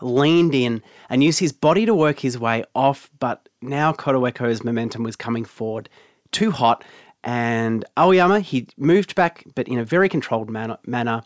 [0.00, 5.02] leaned in and used his body to work his way off, but now Kotoeko's momentum
[5.02, 5.88] was coming forward
[6.30, 6.84] too hot,
[7.22, 11.22] and Aoiyama, he moved back, but in a very controlled manner, manner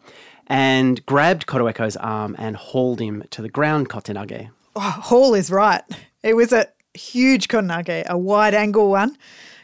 [0.46, 4.48] and grabbed Kotoeko's arm and hauled him to the ground, Kotenage.
[4.76, 5.82] Oh, Hall is right.
[6.22, 9.16] It was a huge konage, a wide angle one.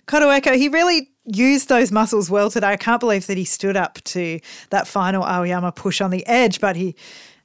[0.07, 2.69] Kotoeko, he really used those muscles well today.
[2.69, 4.41] I can't believe that he stood up to
[4.71, 6.95] that final Aoiyama push on the edge, but he,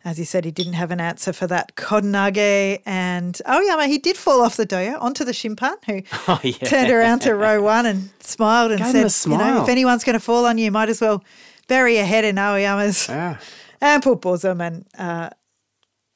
[0.03, 2.81] as he said, he didn't have an answer for that Kodnage.
[2.85, 6.67] And Aoiyama, he did fall off the dohyo onto the shimpan, who Oh, yeah.
[6.67, 10.17] turned around to row one and smiled and Gave said, you know, if anyone's going
[10.17, 11.23] to fall on you, might as well
[11.67, 13.37] bury your head in Aoiyama's Yeah.
[13.81, 14.59] ample bosom.
[14.59, 15.29] And uh,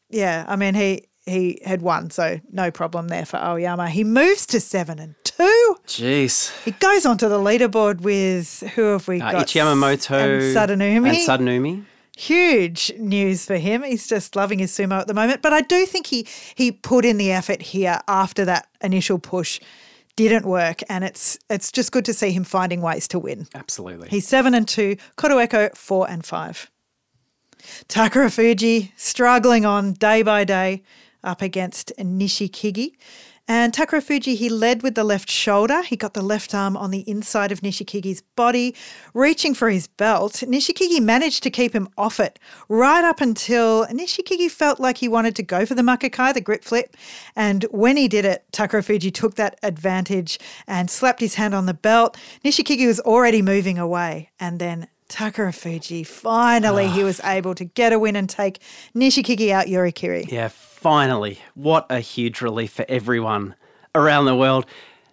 [0.10, 3.88] yeah, I mean, he he had won, so no problem there for Aoiyama.
[3.88, 5.53] He moves to seven and two.
[5.88, 6.52] Jeez.
[6.68, 9.48] It goes onto the leaderboard with who have we Uh, got?
[9.48, 11.10] Ichiyamamoto and Sadanoumi.
[11.10, 11.86] And Sadanoumi.
[12.16, 13.84] Huge news for him.
[13.84, 15.42] He's just loving his sumo at the moment.
[15.42, 19.60] But I do think he he put in the effort here after that initial push
[20.16, 23.48] didn't work, and it's it's just good to see him finding ways to win.
[23.56, 24.10] Absolutely.
[24.10, 24.96] He's seven and two.
[25.18, 26.70] Kotoeko four and five.
[27.88, 30.84] Takara Fuji struggling on day by day
[31.24, 32.92] up against Nishikigi.
[33.46, 35.82] And Takara Fuji, he led with the left shoulder.
[35.82, 38.74] He got the left arm on the inside of Nishikigi's body,
[39.14, 40.44] reaching for his belt.
[40.48, 45.36] Nishikigi managed to keep him off it right up until Nishikigi felt like he wanted
[45.36, 46.96] to go for the makikae, the grip flip.
[47.36, 51.66] And when he did it, Takara Fuji took that advantage and slapped his hand on
[51.66, 52.16] the belt.
[52.46, 54.30] Nishikigi was already moving away.
[54.40, 58.60] And then Takara Fuji, finally, he was able to get a win and take
[58.96, 60.32] Nishikigi out Yorikiri.
[60.32, 61.40] Yeah, finally.
[61.54, 63.54] What a huge relief for everyone
[63.94, 64.66] around the world.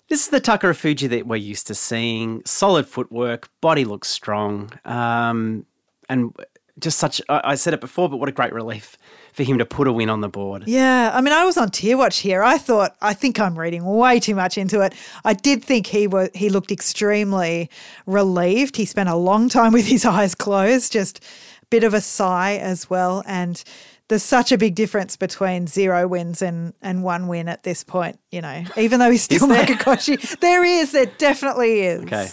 [0.09, 2.41] This is the Takara Fuji that we're used to seeing.
[2.47, 5.67] Solid footwork, body looks strong, um,
[6.09, 6.35] and
[6.81, 7.21] just such.
[7.29, 8.97] I, I said it before, but what a great relief
[9.33, 10.65] for him to put a win on the board.
[10.67, 12.43] Yeah, I mean, I was on tear Watch here.
[12.43, 14.95] I thought, I think I'm reading way too much into it.
[15.25, 17.71] I did think he was he looked extremely
[18.07, 18.77] relieved.
[18.77, 21.23] He spent a long time with his eyes closed, just
[21.63, 23.23] a bit of a sigh as well.
[23.27, 23.63] And
[24.09, 28.19] there's such a big difference between zero wins and and one win at this point.
[28.31, 29.65] You know, even though he's still there?
[29.65, 32.03] Makekoshi, there is, there definitely is.
[32.03, 32.29] Okay.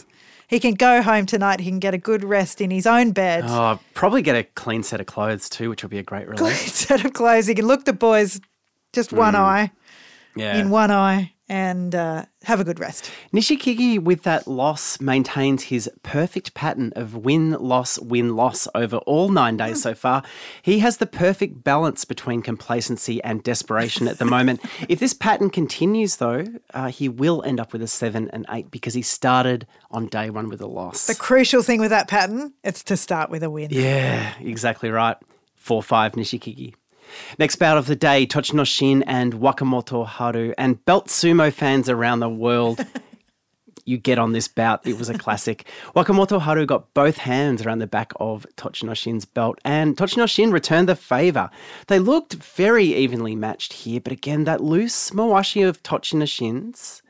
[0.48, 1.60] He can go home tonight.
[1.60, 3.44] He can get a good rest in his own bed.
[3.48, 6.40] Oh, probably get a clean set of clothes too, which will be a great relief.
[6.40, 7.48] Clean set of clothes.
[7.48, 8.40] He can look the boys
[8.94, 9.40] just one mm.
[9.40, 9.72] eye.
[10.36, 10.60] Yeah.
[10.60, 13.10] in one eye and uh, have a good rest.
[13.34, 19.30] Nishikigi, with that loss, maintains his perfect pattern of win, loss, win, loss over all
[19.30, 20.24] nine days so far.
[20.62, 24.62] He has the perfect balance between complacency and desperation at the moment.
[24.90, 28.70] if this pattern continues, though, uh, he will end up with a seven and eight
[28.70, 31.08] because he started on day one with a loss.
[31.08, 33.70] The crucial thing with that pattern, it's to start with a win.
[33.72, 35.18] Yeah, exactly right.
[35.56, 36.74] 4 5 Nishikigi.
[37.40, 40.54] Next bout of the day Tochinoshin and Wakamoto Haru.
[40.58, 42.86] And belt sumo fans around the world,
[43.86, 44.86] you get on this bout.
[44.86, 45.68] It was a classic.
[45.96, 50.96] Wakamoto Haru got both hands around the back of Tochinoshin's belt, and Tochinoshin returned the
[50.96, 51.50] favour.
[51.88, 57.02] They looked very evenly matched here, but again, that loose Mawashi of Tochinoshin's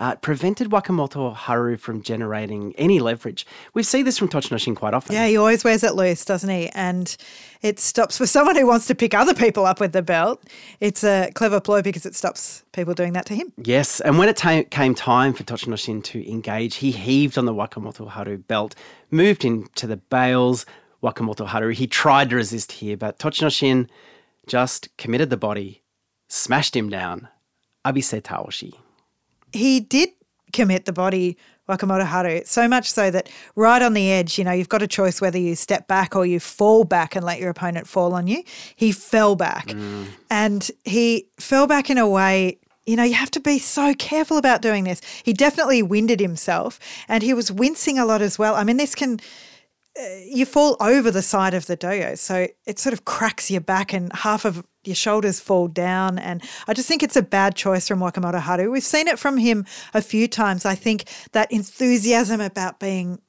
[0.00, 3.46] uh, prevented Wakamoto Haru from generating any leverage.
[3.74, 5.14] We see this from Tochinoshin quite often.
[5.14, 6.70] Yeah, he always wears it loose, doesn't he?
[6.70, 7.14] And
[7.60, 10.42] it stops for someone who wants to pick other people up with the belt.
[10.80, 13.52] It's a clever ploy because it stops people doing that to him.
[13.62, 17.54] Yes, and when it ta- came time for Tochinoshin to engage, he heaved on the
[17.54, 18.74] Wakamoto Haru belt,
[19.10, 20.64] moved into the bales.
[21.02, 23.88] Wakamoto Haru, he tried to resist here, but Tochinoshin
[24.46, 25.82] just committed the body,
[26.28, 27.28] smashed him down.
[27.84, 28.74] Abise Taoshi.
[29.52, 30.10] He did
[30.52, 31.36] commit the body,
[31.68, 34.88] Wakamoto Haru, so much so that right on the edge, you know, you've got a
[34.88, 38.26] choice whether you step back or you fall back and let your opponent fall on
[38.26, 38.42] you.
[38.74, 39.70] He fell back.
[40.30, 44.36] And he fell back in a way you know, you have to be so careful
[44.36, 45.00] about doing this.
[45.22, 48.56] He definitely winded himself and he was wincing a lot as well.
[48.56, 49.20] I mean, this can,
[49.98, 52.18] uh, you fall over the side of the dohyo.
[52.18, 56.18] So it sort of cracks your back and half of your shoulders fall down.
[56.18, 58.70] And I just think it's a bad choice from Wakamoto Haru.
[58.70, 60.64] We've seen it from him a few times.
[60.64, 63.20] I think that enthusiasm about being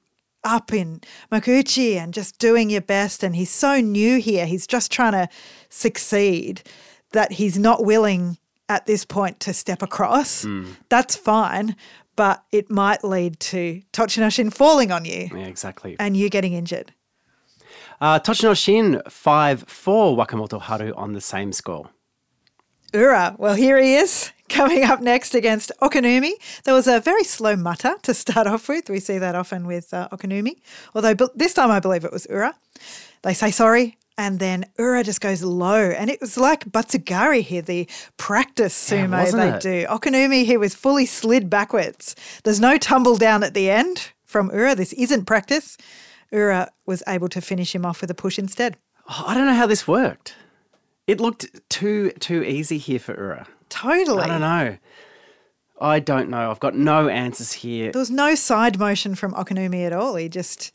[0.43, 3.21] up in Makuuchi and just doing your best.
[3.23, 4.45] And he's so new here.
[4.45, 5.27] He's just trying to
[5.69, 6.61] succeed
[7.11, 8.37] that he's not willing
[8.69, 10.43] at this point to step across.
[10.43, 10.71] Hmm.
[10.89, 11.75] That's fine,
[12.15, 15.95] but it might lead to Tochinoshin falling on you Yeah, exactly.
[15.99, 16.93] and you getting injured.
[18.01, 21.91] Uh, Tochinoshin, 5 4 Wakamoto Haru on the same score.
[22.93, 26.31] Ura, well, here he is coming up next against Okinoumi.
[26.63, 28.89] There was a very slow mutter to start off with.
[28.89, 30.55] We see that often with uh, Okinoumi,
[30.95, 32.55] although this time I believe it was Ura.
[33.21, 35.91] They say sorry, and then Ura just goes low.
[35.91, 37.87] And it was like butsukari here, the
[38.17, 39.85] practice sumo wasn't they it?
[39.85, 39.87] do.
[39.87, 42.15] Okinoumi, here was fully slid backwards.
[42.43, 44.73] There's no tumble down at the end from Ura.
[44.73, 45.77] This isn't practice.
[46.31, 48.77] Ura was able to finish him off with a push instead.
[49.09, 50.35] Oh, I don't know how this worked.
[51.07, 53.47] It looked too too easy here for Ura.
[53.69, 54.23] Totally.
[54.23, 54.77] I don't know.
[55.79, 56.51] I don't know.
[56.51, 57.91] I've got no answers here.
[57.91, 60.15] There was no side motion from Okinoumi at all.
[60.15, 60.71] He just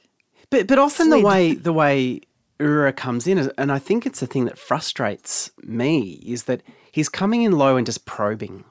[0.50, 2.20] But but often the way the way
[2.58, 7.08] Ura comes in, and I think it's the thing that frustrates me, is that he's
[7.08, 8.64] coming in low and just probing,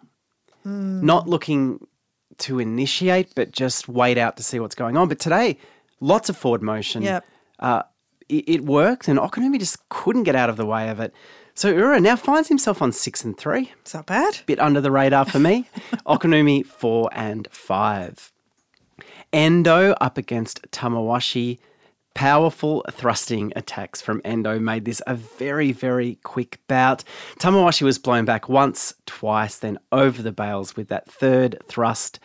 [0.63, 1.05] hmm.
[1.05, 1.87] not looking
[2.39, 5.07] to initiate, but just wait out to see what's going on.
[5.07, 5.57] But today,
[5.99, 7.01] lots of forward motion.
[7.03, 7.25] Yep.
[7.59, 7.83] Uh,
[8.27, 11.13] it, it worked, and Okinoumi just couldn't get out of the way of it.
[11.53, 14.39] So Ura now finds himself on six and three It's not bad.
[14.45, 15.69] bit under the radar for me.
[16.05, 18.33] Okinoumi four and five.
[19.31, 21.59] Endo up against Tamawashi.
[22.13, 27.03] Powerful thrusting attacks from Endo made this a very, very quick bout.
[27.39, 32.19] Tamawashi was blown back once, twice, then over the bales with that third thrust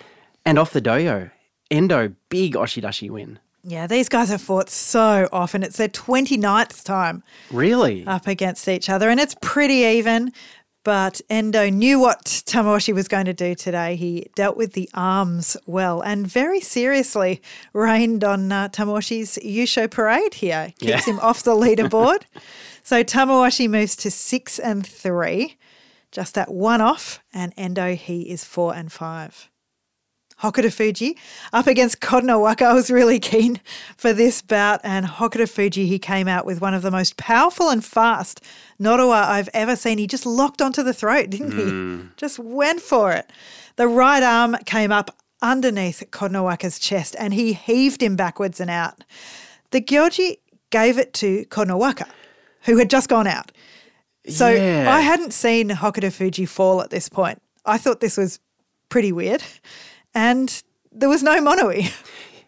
[0.45, 1.33] and off the dohyo.
[1.73, 3.41] Endo, big Oshidashi win.
[3.63, 5.63] Yeah, these guys have fought so often.
[5.63, 8.07] It's their 29th time Really?
[8.07, 10.33] up against each other, and it's pretty even.
[10.83, 13.97] But Endo knew what Tamawashi was going to do today.
[13.97, 17.43] He dealt with the arms well and very seriously
[17.75, 20.73] rained on uh, Tamawashi's Yusho parade here.
[20.79, 21.13] Keeps Yeah.
[21.13, 22.23] him off the leaderboard.
[22.83, 25.59] so Tamawashi moves to six and three,
[26.13, 29.51] just that one off, and Endo, he is four and five.
[30.43, 31.17] Hokuto Fuji
[31.53, 32.63] up against Kotonowaka.
[32.63, 33.61] I was really keen
[33.97, 37.69] for this bout, and Hokuto Fuji he came out with one of the most powerful
[37.69, 38.43] and fast
[38.81, 39.99] Nodowa I've ever seen.
[39.99, 41.65] He just locked onto the throat, didn't he?
[41.65, 42.17] Mm.
[42.17, 43.31] Just went for it.
[43.77, 49.05] The right arm came up underneath Kotonowaka's chest, and he heaved him backwards and out.
[49.71, 50.39] The Gyoji
[50.71, 52.09] gave it to Kotonowaka,
[52.63, 53.53] who had just gone out.
[54.29, 54.87] So Yeah.
[54.91, 57.41] I hadn't seen Hokuto Fuji fall at this point.
[57.65, 58.39] I thought this was
[58.89, 59.43] pretty weird.
[60.15, 61.93] And there was no Monoi.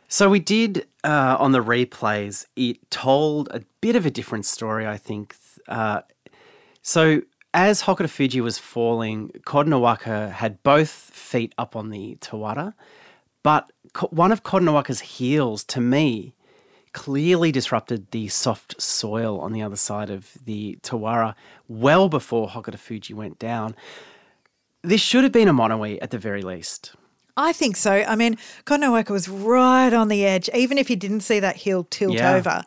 [0.08, 2.44] So we did uh, on the replays.
[2.54, 5.34] It told a bit of a different story, I think.
[5.66, 6.02] Uh,
[6.82, 7.22] so
[7.54, 12.74] as Hokuto Fuji was falling, Kotonowaka had both feet up on the Tawara,
[13.42, 13.70] but
[14.10, 16.34] one of Kotonowaka's heels, to me,
[16.92, 21.34] clearly disrupted the soft soil on the other side of the Tawara
[21.68, 23.74] well before Hokuto Fuji went down.
[24.82, 26.94] This should have been a monoe at the very least.
[27.36, 27.92] I think so.
[27.92, 31.84] I mean, Konowaka was right on the edge, even if he didn't see that heel
[31.84, 32.34] tilt Yeah.
[32.34, 32.64] over.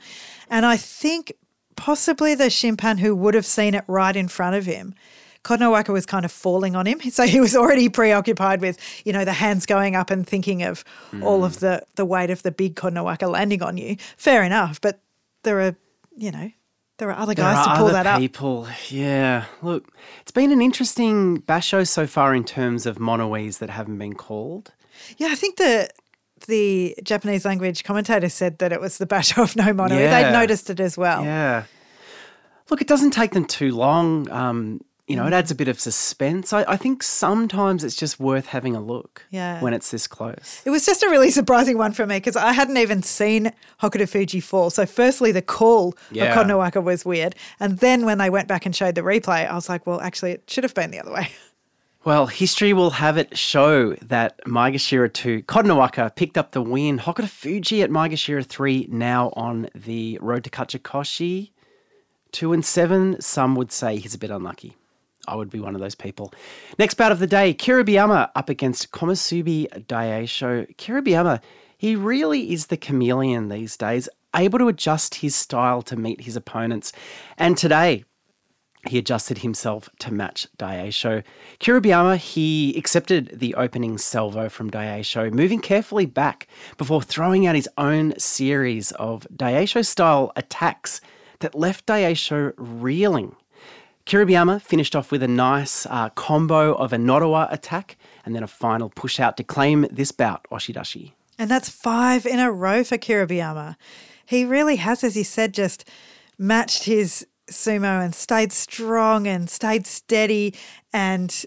[0.50, 1.34] And I think
[1.76, 4.96] possibly the Shimpan who would have seen it right in front of him,
[5.44, 7.00] Konowaka was kind of falling on him.
[7.12, 10.84] So he was already preoccupied with, you know, the hands going up and thinking of
[11.22, 11.60] all of mm.
[11.60, 13.98] the, the weight of the big Konowaka landing on you.
[14.18, 14.82] Fair enough.
[14.82, 15.00] But
[15.44, 15.76] there are,
[16.18, 16.52] you know,
[16.98, 18.20] there are other guys are to pull that up.
[18.20, 18.68] people.
[18.90, 19.46] Yeah.
[19.62, 19.88] Look,
[20.22, 24.74] it's been an interesting basho so far in terms of monoes that haven't been called.
[25.18, 25.90] Yeah, I think the
[26.48, 29.98] the Japanese language commentator said that it was the Basho of no mono.
[29.98, 30.24] Yeah.
[30.24, 31.24] They'd noticed it as well.
[31.24, 31.64] Yeah.
[32.70, 34.30] Look, it doesn't take them too long.
[34.32, 35.34] Um, you know, it mm.
[35.34, 36.52] adds a bit of suspense.
[36.52, 39.62] I, I think sometimes it's just worth having a look Yeah.
[39.62, 40.62] when it's this close.
[40.66, 44.10] It was just a really surprising one for me because I hadn't even seen Hokuto
[44.10, 44.72] Fuji fall.
[44.72, 46.26] So, firstly, the call Yeah.
[46.26, 47.36] of Konowaka was weird.
[47.60, 50.32] And then when they went back and showed the replay, I was like, well, actually,
[50.32, 51.30] it should have been the other way.
[52.04, 57.00] Well, history will have it show that Maegashira 2, Kotonowaka picked up the win.
[57.00, 61.50] Hokuto Fuji at Maegashira 3 now on the road to Kachikoshi.
[62.32, 64.78] 2 and 7, some would say he's a bit unlucky.
[65.28, 66.34] I would be one of those people.
[66.78, 70.76] Next bout of the day, Kiribayama up against Komusubi Daisho.
[70.76, 71.42] Kiribayama,
[71.78, 76.36] he really is the chameleon these days, able to adjust his style to meet his
[76.36, 76.92] opponents.
[77.38, 78.06] And today,
[78.88, 81.24] he adjusted himself to match Daisho.
[81.60, 87.70] Kiribayama, he accepted the opening salvo from Daisho, moving carefully back before throwing out his
[87.78, 91.02] own series of Daisho style attacks
[91.40, 93.36] that left Daisho reeling.
[94.06, 98.48] Kiribayama finished off with a nice uh, combo of a Nodowa attack and then a
[98.48, 101.14] final push out to claim this bout, Oshidashi.
[101.40, 103.76] And that's five in a row for Kiribayama.
[104.26, 105.90] He really has, as you said, just
[106.38, 110.54] matched his sumo and stayed strong and stayed steady
[110.94, 111.46] and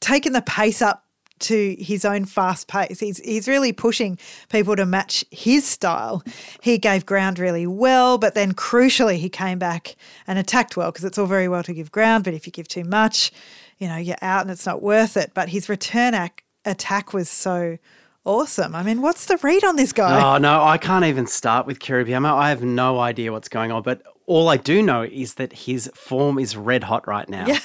[0.00, 1.06] taken the pace up
[1.42, 3.00] to his own fast pace.
[3.00, 6.22] He's he's really pushing people to match his style.
[6.62, 11.04] He gave ground really well, but then crucially he came back and attacked well because
[11.04, 13.32] it's all very well to give ground, but if you give too much,
[13.78, 15.32] you know, you're out and it's not worth it.
[15.34, 16.32] But his return ac-
[16.64, 17.78] attack was so
[18.24, 18.74] awesome.
[18.74, 20.34] I mean, what's the read on this guy?
[20.34, 22.32] Oh no, I can't even start with Kiribayama.
[22.32, 25.90] I have no idea what's going on, but all I do know is that his
[25.94, 27.46] form is red hot right now.
[27.46, 27.58] Yeah,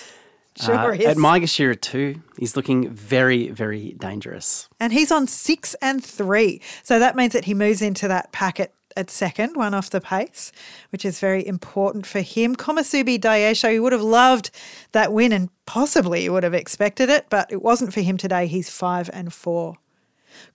[0.60, 1.06] sure Uh, is.
[1.06, 4.68] At Maegashira too, he's looking very, very dangerous.
[4.80, 6.62] and he's on six and three.
[6.84, 10.52] So that means that he moves into that packet at second, one off the pace,
[10.90, 12.56] which is very important for him.
[12.56, 14.50] Komusubi Daisho, he would have loved
[14.94, 18.48] that win and possibly he would have expected it, but it wasn't for him today.
[18.48, 19.76] He's five and four.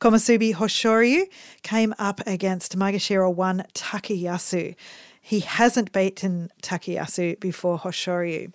[0.00, 1.26] Komusubi Hoshoryu
[1.62, 4.74] came up against Maegashira 1 Takayasu.
[5.20, 8.52] He hasn't beaten Takayasu before Hoshoryu.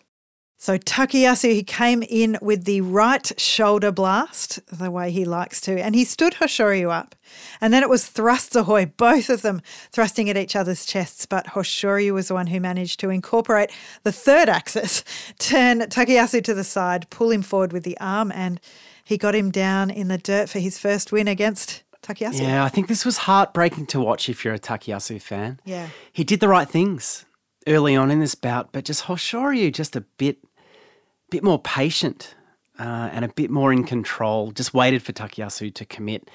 [0.59, 5.79] So Takayasu, he came in with the right shoulder blast, the way he likes to,
[5.79, 7.15] and he stood Hoshoryu up.
[7.61, 11.45] And then it was thrusts ahoy, both of them thrusting at each other's chests, but
[11.47, 15.03] Hoshoryu was the one who managed to incorporate the third axis,
[15.39, 18.59] turn Takayasu to the side, pull him forward with the arm, and
[19.03, 22.41] he got him down in the dirt for his first win against Takayasu.
[22.41, 25.59] Yeah, I think this was heartbreaking to watch if you're a Takayasu fan.
[25.65, 25.89] Yeah.
[26.11, 27.25] He did the right things
[27.67, 30.39] early on in this bout, but just Hoshoryu just a bit
[31.29, 32.35] bit more patient
[32.79, 34.51] uh, and a bit more in control.
[34.51, 36.29] Just waited for Takayasu to commit.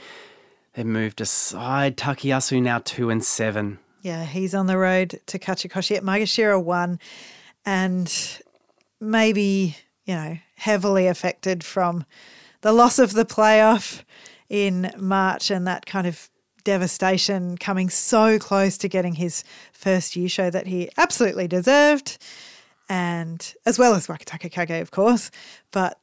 [0.74, 1.96] They moved aside.
[1.96, 3.78] Takayasu now two and seven.
[4.02, 6.98] Yeah, he's on the road to Kachikoshi at Maegashira 1
[7.64, 8.42] and
[9.00, 12.05] maybe, you know, heavily affected from
[12.62, 14.02] the loss of the playoff
[14.48, 16.28] in March and that kind of
[16.64, 22.18] devastation coming so close to getting his first Yusho that he absolutely deserved
[23.33, 25.31] and as well as Wakatakakage, of course,
[25.71, 25.99] but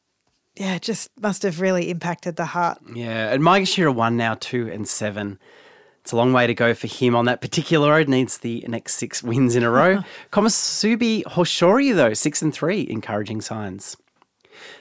[0.55, 2.79] yeah, it just must have really impacted the heart.
[2.93, 5.39] Yeah, and Maegashira one now two and seven.
[6.01, 8.09] It's a long way to go for him on that particular road.
[8.09, 9.99] Needs the next six wins in a row.
[10.31, 13.95] Komusubi Hoshoryu though six and three, encouraging signs.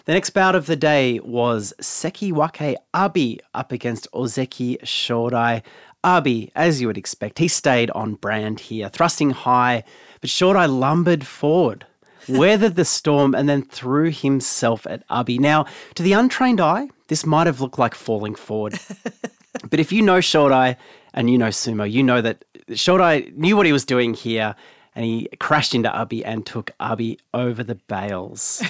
[0.06, 5.62] The next bout of the day was Sekiwake Abi up against Ozeki Shodai.
[6.02, 9.84] Abi, as you would expect, he stayed on brand here, thrusting high,
[10.20, 11.86] but Shodai lumbered forward,
[12.28, 15.38] weathered the storm, and then threw himself at Abi.
[15.38, 18.78] Now, to the untrained eye, this might have looked like falling forward.
[19.70, 20.76] but if you know Shodai
[21.14, 24.54] and you know Sumo, you know that Shodai knew what he was doing here
[24.94, 28.62] and he crashed into Abi and took Abi over the bales.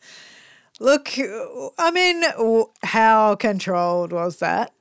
[0.80, 1.10] Look,
[1.76, 2.22] I mean,
[2.84, 4.72] how controlled was that?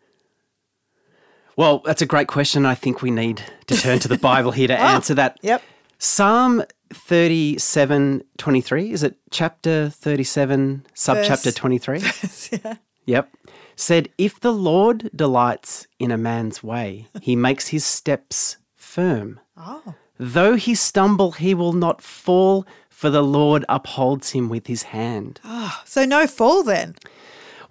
[1.57, 2.65] Well, that's a great question.
[2.65, 5.39] I think we need to turn to the Bible here to ah, answer that.
[5.41, 5.61] Yep.
[5.97, 12.59] Psalm 37 23, is it chapter 37, subchapter Verse- 23?
[12.63, 12.75] yeah.
[13.05, 13.29] Yep.
[13.75, 19.39] Said, If the Lord delights in a man's way, he makes his steps firm.
[19.57, 19.95] Oh.
[20.17, 25.39] Though he stumble, he will not fall, for the Lord upholds him with his hand.
[25.85, 26.95] So no fall then.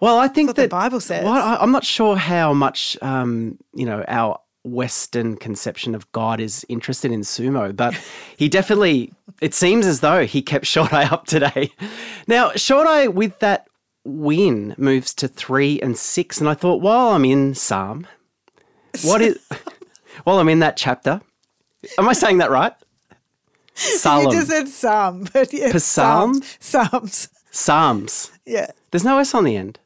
[0.00, 1.24] Well, I think what the Bible says.
[1.24, 6.40] Well, I, I'm not sure how much um, you know our Western conception of God
[6.40, 7.94] is interested in sumo, but
[8.36, 9.12] he definitely.
[9.40, 11.70] It seems as though he kept Shodai up today.
[12.26, 13.68] Now, Shodai with that
[14.04, 18.06] win moves to three and six, and I thought, while I'm in Psalm,
[19.02, 19.38] what is?
[20.24, 21.20] while I'm in that chapter,
[21.98, 22.72] am I saying that right?
[23.74, 26.42] Psalm, You just said some, but yeah, Psalm?
[26.42, 26.56] Psalms.
[26.58, 27.28] Psalms.
[27.50, 28.30] Psalms.
[28.44, 28.72] Yeah.
[28.90, 29.78] There's no S on the end.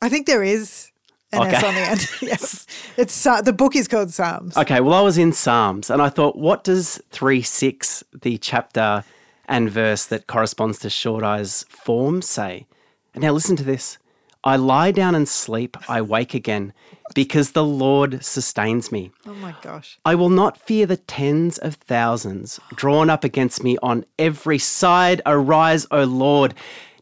[0.00, 0.91] I think there is
[1.32, 1.66] an S Okay.
[1.68, 2.08] on the end.
[2.22, 2.66] yes.
[2.96, 4.56] It's Psa- the book is called Psalms.
[4.56, 9.04] Okay, well, I was in Psalms and I thought, what does 3 6, the chapter
[9.46, 12.66] and verse that corresponds to Shodai's form, say?
[13.14, 13.98] And now listen to this
[14.44, 16.72] I lie down and sleep, I wake again,
[17.14, 19.12] because the Lord sustains me.
[19.26, 19.98] Oh my gosh.
[20.04, 25.22] I will not fear the tens of thousands drawn up against me on every side.
[25.26, 26.54] Arise, O Lord.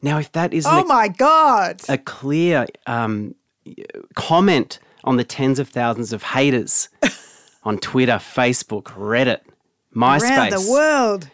[0.03, 1.81] Now, if that isn't Oh a- my God.
[1.89, 3.35] a clear um,
[4.15, 6.89] comment on the tens of thousands of haters
[7.65, 9.41] on Twitter, Facebook, Reddit,
[9.95, 10.37] MySpace.
[10.37, 11.29] Around the world.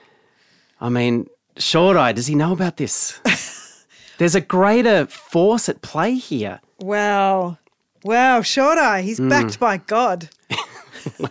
[0.81, 3.21] I mean, Shodai, does he know about this?
[4.19, 6.61] There's a greater force at play here.
[6.81, 7.59] Wow.
[8.05, 8.41] Wow.
[8.41, 9.03] Shodai.
[9.03, 9.29] He's Hmm.
[9.29, 10.29] backed by God.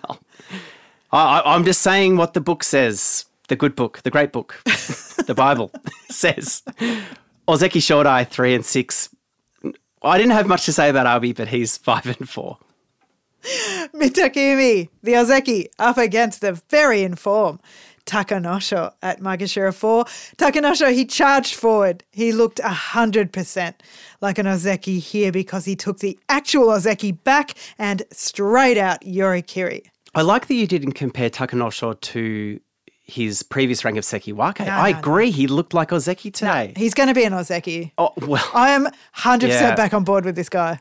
[0.01, 0.07] I,
[1.11, 4.61] I, I'm just saying what the book says, the good book, the great book,
[5.25, 5.71] the Bible
[6.09, 6.63] says.
[7.47, 8.65] Ozeki Shodai, three and
[10.05, 12.57] I didn't have much to say about Abi, but he's five and four.
[13.93, 17.59] Mitakeumi, the Ozeki, up against the very in form
[18.05, 20.05] Takanosho at Maegashira 4.
[20.37, 22.03] Takanosho, he charged forward.
[22.11, 23.73] He looked 100%
[24.21, 29.85] like an Ozeki here because he took the actual Ozeki back and straight out Yorikiri.
[30.13, 32.59] I like that you didn't compare Takanosho to
[33.05, 34.59] his previous rank of Sekiwake.
[34.65, 34.99] No, I no, no.
[34.99, 35.31] agree.
[35.31, 36.73] He looked like Ozeki today.
[36.75, 37.91] He's going to be an Ozeki.
[37.97, 39.75] oh, well, I am 100% Yeah.
[39.75, 40.79] back on board with this guy.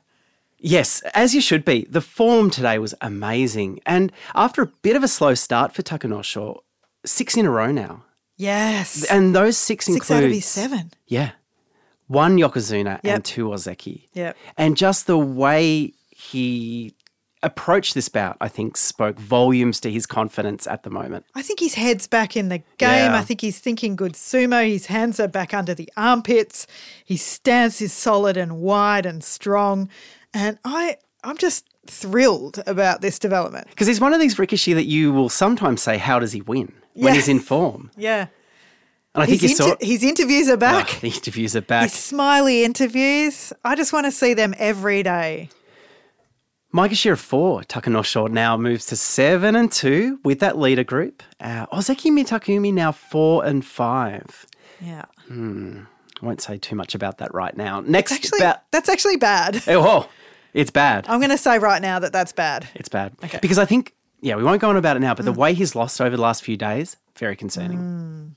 [0.58, 1.86] yes, as you should be.
[1.90, 3.80] The form today was amazing.
[3.84, 6.60] And after a bit of a slow start for Takanosho,
[7.04, 8.04] six in a row now.
[8.38, 9.04] Yes.
[9.10, 10.92] And those six, Six out of his seven.
[11.06, 11.32] Yeah.
[12.06, 13.14] One Yokozuna Yep.
[13.14, 14.08] and two Ozeki.
[14.14, 14.36] Yep.
[14.56, 16.94] And just the way he
[17.44, 21.26] approached this bout, I think, spoke volumes to his confidence at the moment.
[21.34, 23.12] I think his head's back in the game.
[23.12, 23.16] Yeah.
[23.16, 24.66] I think he's thinking good sumo.
[24.68, 26.66] His hands are back under the armpits.
[27.04, 29.88] His stance is solid and wide and strong.
[30.32, 33.68] And I, I'm just thrilled about this development.
[33.68, 36.72] Because he's one of these Rikishi that you will sometimes say, how does he win
[36.94, 37.14] when Yeah.
[37.14, 37.90] he's in form?
[37.96, 38.26] Yeah.
[39.16, 40.88] And I think His, you saw his interviews are Oh, back.
[41.00, 41.84] the interviews are back.
[41.84, 43.52] His smiley interviews.
[43.64, 45.50] I just want to see them every day.
[46.74, 51.22] Maegashira 4, Takanosho now moves to 7 and 2 with that leader group.
[51.38, 54.46] Uh, Ozeki Mitakeumi now 4 and 5.
[54.80, 55.04] Yeah.
[55.30, 55.84] I
[56.20, 57.78] won't say too much about that right now.
[57.78, 58.62] Next Actually, bout.
[58.72, 59.62] that's actually bad.
[59.68, 60.08] Oh,
[60.52, 61.06] it's bad.
[61.08, 62.66] I'm going to say right now that that's bad.
[62.74, 63.12] It's bad.
[63.22, 63.38] Okay.
[63.38, 63.40] Mm.
[63.40, 65.76] Because I think, yeah, we won't go on about it now, but the way he's
[65.76, 68.34] lost over the last few days, very concerning.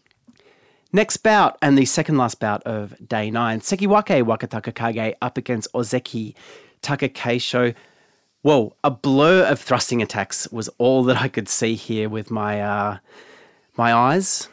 [0.94, 6.36] Next bout, and the second last bout of day nine, Sekiwake Wakatakakage up against Ozeki
[6.84, 7.74] Takakeisho.
[8.48, 12.62] Whoa, a blur of thrusting attacks was all that I could see here with my
[12.62, 13.00] uh,
[13.76, 14.48] my eyes.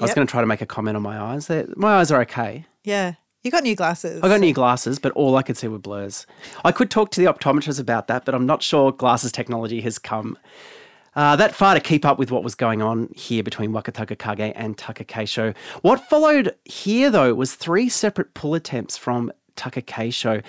[0.00, 0.14] I was Yep.
[0.14, 1.46] going to try to make a comment on my eyes.
[1.46, 2.64] They're, my eyes are okay.
[2.84, 3.16] Yeah.
[3.42, 4.22] You got new glasses.
[4.22, 6.26] I got new glasses, but all I could see were blurs.
[6.64, 9.98] I could talk to the optometrist about that, but I'm not sure glasses technology has
[9.98, 10.38] come
[11.14, 14.78] uh, that far to keep up with what was going on here between Wakatakakage and
[14.78, 15.54] Takakeisho.
[15.82, 20.42] What followed here, though, was three separate pull attempts from Takakeisho.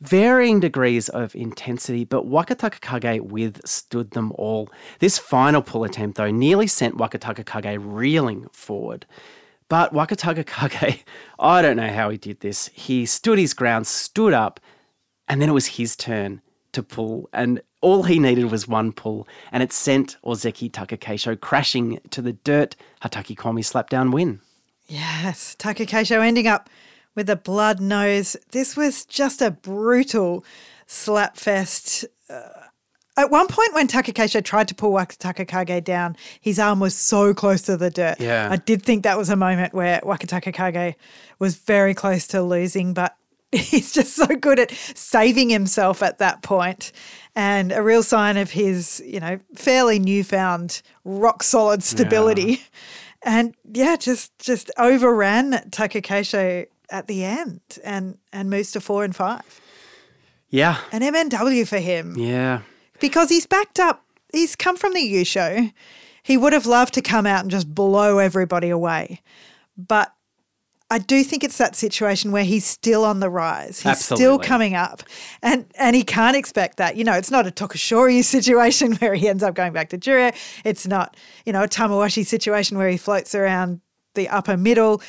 [0.00, 4.70] Varying degrees of intensity, but Wakatakakage withstood them all.
[4.98, 9.04] This final pull attempt, though, nearly sent Wakatakakage reeling forward.
[9.68, 11.04] But Wakatakakage,
[11.38, 12.70] I don't know how he did this.
[12.72, 14.58] He stood his ground, stood up,
[15.28, 16.40] and then it was his turn
[16.72, 17.28] to pull.
[17.34, 22.32] And all he needed was one pull, and it sent Ozeki Takakeisho crashing to the
[22.32, 22.74] dirt.
[23.02, 24.40] Hataki Komi slapdown win.
[24.86, 26.70] Yes, Takakeisho ending up
[27.14, 28.36] with a blood nose.
[28.52, 30.44] This was just a brutal
[30.86, 32.04] slapfest.
[32.28, 32.48] Uh,
[33.16, 37.62] at one point, when Takakeisho tried to pull Wakatakakage down, his arm was so close
[37.62, 38.20] to the dirt.
[38.20, 38.48] Yeah.
[38.50, 40.94] I did think that was a moment where Wakatakakage
[41.38, 43.16] was very close to losing, but
[43.52, 46.92] he's just so good at saving himself at that point
[47.34, 52.62] and a real sign of his, you know, fairly newfound rock solid stability.
[53.22, 59.14] And yeah, just just overran Takakeisho at the end and and moves to four and
[59.14, 59.60] five.
[60.48, 62.62] Yeah, An MNW for him yeah.
[62.98, 64.04] because he's backed up.
[64.32, 65.72] He's come from the Yusho.
[66.24, 69.22] He would have loved to come out and just blow everybody away,
[69.76, 70.12] but
[70.92, 73.80] I do think it's that situation where he's still on the rise.
[73.80, 75.04] He's still coming up,
[75.40, 76.96] and and he can't expect that.
[76.96, 80.34] You know, it's not a Tokushoryu situation where he ends up going back to Juryo.
[80.64, 81.16] It's not
[81.46, 83.80] you know a Tamawashi situation where he floats around
[84.14, 85.00] the upper middle.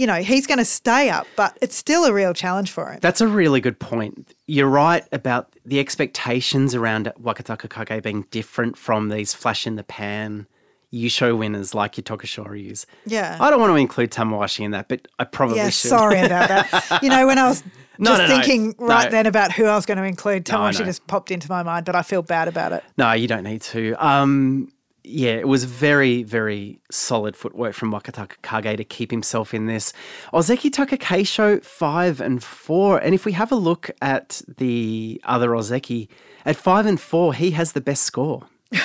[0.00, 3.00] You know, he's going to stay up, but it's still a real challenge for him.
[3.02, 4.32] That's a really good point.
[4.46, 9.84] You're right about the expectations around Wakataka Kage being different from these flash in the
[9.84, 10.46] pan
[10.90, 12.86] Yusho winners like your.
[13.04, 13.36] Yeah.
[13.38, 15.90] I don't want to include Tamawashi in that, but I probably Yeah, should.
[15.90, 16.98] sorry about that.
[17.02, 18.26] You know, when I was just No, no, no.
[18.26, 19.10] thinking right No.
[19.10, 21.94] then about who I was going to include, Tamawashi just popped into my mind, but
[21.94, 22.82] I feel bad about it.
[22.96, 23.94] No, you don't need to.
[24.04, 24.72] Um,
[25.04, 29.92] yeah, it was very, very solid footwork from Wakatakakage to keep himself in this.
[30.32, 32.98] Ozeki Takakeisho, five and four.
[32.98, 36.08] And if we have a look at the other Ozeki,
[36.44, 38.46] at five and four, he has the best score.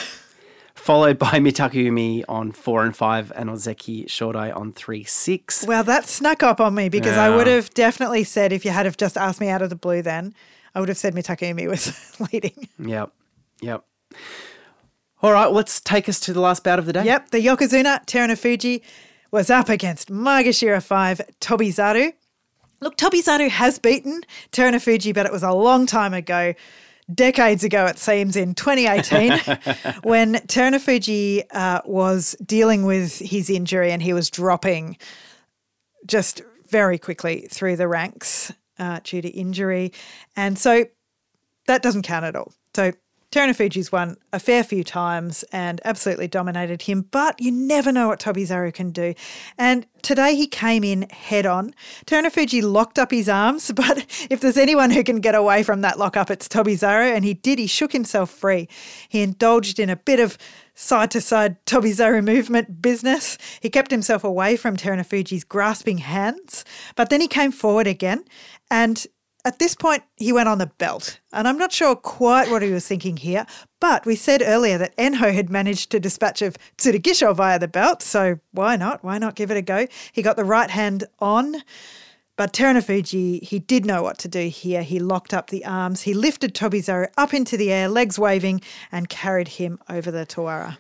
[0.76, 5.66] Followed by Mitakeumi on four and five, and Ozeki Shodai on three six.
[5.68, 8.86] Well, that snuck up on me because I would have definitely said, if you had
[8.86, 10.36] have just asked me out of the blue then,
[10.76, 12.70] I would have said Mitakeumi was leading.
[12.78, 13.12] Yep,
[13.62, 13.84] yep.
[15.22, 17.06] All right, let's take us to the last bout of the day.
[17.06, 18.82] Yep, the Yokozuna, Terunofuji,
[19.32, 22.14] was up against Maegashira 5, Tobizaru.
[22.82, 26.54] Look, Tobizaru has beaten Terunofuji, but it was a long time ago.
[27.14, 29.32] Decades ago, it seems, in 2018,
[30.04, 34.98] when Terunofuji uh, was dealing with his injury and he was dropping
[36.06, 39.94] just very quickly through the ranks uh, due to injury.
[40.36, 40.86] And so
[41.68, 42.52] that doesn't count at all.
[42.76, 42.92] So
[43.36, 48.22] Terunofuji's won a fair few times and absolutely dominated him, but you never know what
[48.22, 49.14] Tobizaru can do.
[49.58, 51.74] And today he came in head on.
[52.06, 56.00] Terunofuji locked up his arms, but if there's anyone who can get away from that
[56.00, 57.60] lock up, it's Tobizaru, and he did.
[57.60, 58.70] He shook himself free.
[59.10, 60.38] He indulged in a bit of
[60.74, 63.38] side to side Tobizaru movement business.
[63.60, 66.64] He kept himself away from Terunofuji's grasping hands,
[66.96, 68.24] but then he came forward again
[68.72, 69.06] and
[69.46, 72.72] at this point, he went on the belt, and I'm not sure quite what he
[72.72, 73.46] was thinking here.
[73.80, 78.02] But we said earlier that Enho had managed to dispatch of Tsurugisho via the belt,
[78.02, 79.04] so why not?
[79.04, 79.88] Why not give it a go?
[80.12, 81.58] He got the right hand on,
[82.36, 84.82] but Terunofuji, he did know what to do here.
[84.82, 89.08] He locked up the arms, he lifted Tobizaru up into the air, legs waving, and
[89.08, 90.78] carried him over the Tawara.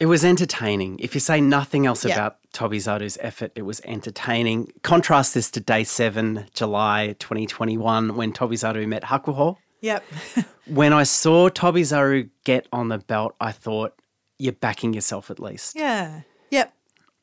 [0.00, 0.98] It was entertaining.
[0.98, 2.14] If you say nothing else Yeah.
[2.14, 4.72] about Tobizaru's effort, it was entertaining.
[4.82, 9.56] Contrast this to day seven, July 2021, when Tobizaru met Hakuho.
[9.80, 10.04] Yep.
[10.68, 13.94] When I saw Tobizaru get on the belt, I thought,
[14.38, 15.74] you're backing yourself at least.
[15.76, 16.20] yeah.
[16.50, 16.72] Yep.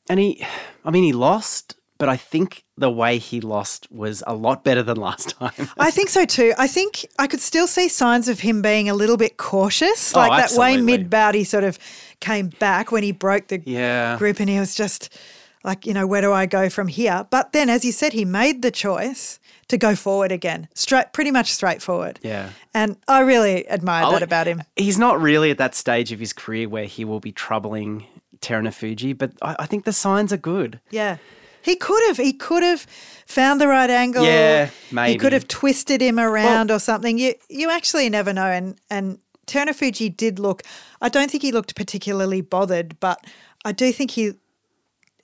[0.08, 0.44] And he,
[0.84, 4.82] I mean, he lost, but I think the way he lost was a lot better
[4.82, 5.68] than last time.
[5.78, 6.54] I think so too.
[6.58, 10.16] I think I could still see signs of him being a little bit cautious.
[10.16, 11.78] Oh, Like that way mid bout, he sort of
[12.18, 14.16] came back when he broke the Yeah.
[14.18, 15.14] grip and he was just
[15.62, 17.26] like, you know, where do I go from here?
[17.30, 19.38] But then, as you said, he made the choice
[19.68, 22.18] to go forward again, straight, pretty much straightforward.
[22.22, 22.48] Yeah.
[22.72, 24.62] And I really admired I oh, that about him.
[24.74, 28.06] He's not really at that stage of his career where he will be troubling
[28.40, 30.80] Terunofuji, but I, I think the signs are good.
[30.90, 31.18] Yeah.
[31.62, 32.16] He could have.
[32.16, 32.86] He could have
[33.26, 34.24] found the right angle.
[34.24, 35.12] Yeah, maybe.
[35.12, 37.18] He could have twisted him around or something.
[37.18, 38.46] You you actually never know.
[38.46, 40.62] And and Terunofuji did look.
[41.00, 43.24] I don't think he looked particularly bothered, but
[43.64, 44.34] I do think he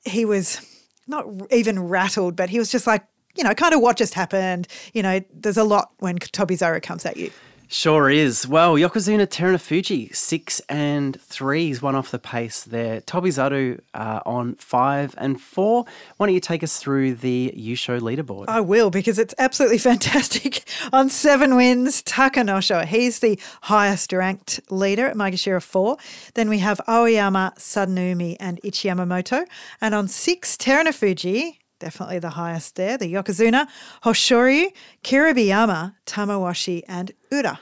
[0.05, 0.61] he was
[1.07, 3.05] not even rattled, but he was just like
[3.37, 4.66] you know, kind of what just happened.
[4.95, 7.30] You know, there's a lot when Tobizaru comes at you.
[7.68, 8.46] Sure is.
[8.46, 11.66] Well, Yokozuna Terunofuji, six and three.
[11.66, 13.00] He's one off the pace there.
[13.00, 15.84] Toby Tobizaru uh, on five and four.
[16.16, 18.44] Why don't you take us through the Yusho leaderboard?
[18.48, 20.62] I will because it's absolutely fantastic.
[20.92, 22.84] On seven wins, Takanosho.
[22.84, 25.96] He's the highest ranked leader at Maegashira 4.
[26.34, 29.44] Then we have Aoiyama, Sadanoumi, and Ichiyamamoto.
[29.80, 33.66] And on six, Terunofuji, definitely the highest there, the Yokozuna,
[34.04, 34.68] Hoshoryu,
[35.04, 37.60] Kiribayama, Tamawashi, and Ura.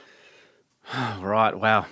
[1.19, 1.85] Right, wow.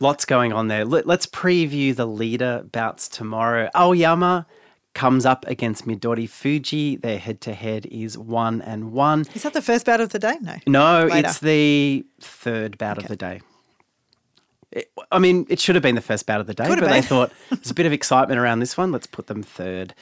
[0.00, 0.84] Lots going on there.
[0.84, 3.68] Let, us preview the leader bouts tomorrow.
[3.74, 4.46] Aoiyama
[4.94, 7.00] comes up against Midorifuji.
[7.02, 9.26] Their head to head is one and one.
[9.34, 10.36] Is that the first bout of the day?
[10.40, 10.56] No.
[10.66, 11.28] No, Later.
[11.28, 13.40] it's the third bout of the day.
[14.70, 16.90] It- I mean, it should have been the first bout of the day, Could but
[16.90, 18.92] they thought there's a bit of excitement around this one.
[18.92, 19.94] Let's put them third.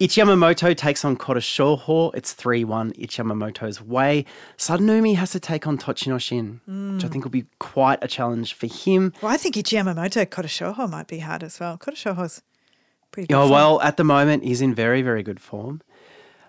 [0.00, 2.10] Ichiyamamoto takes on Kotoshoho.
[2.14, 4.24] It's 3 1 Ichiyamamoto's way.
[4.56, 6.60] Sadanoumi has to take on Tochinoshin,
[6.94, 7.12] which I Mm.
[7.12, 9.12] think will be quite a challenge for him.
[9.20, 11.76] Well, I think Ichiyamamoto Kotoshoho might be hard as well.
[11.76, 12.40] Kotoshoho's
[13.12, 13.34] pretty good.
[13.34, 13.50] Oh, form.
[13.50, 15.82] well, at the moment, he's in very, very good form.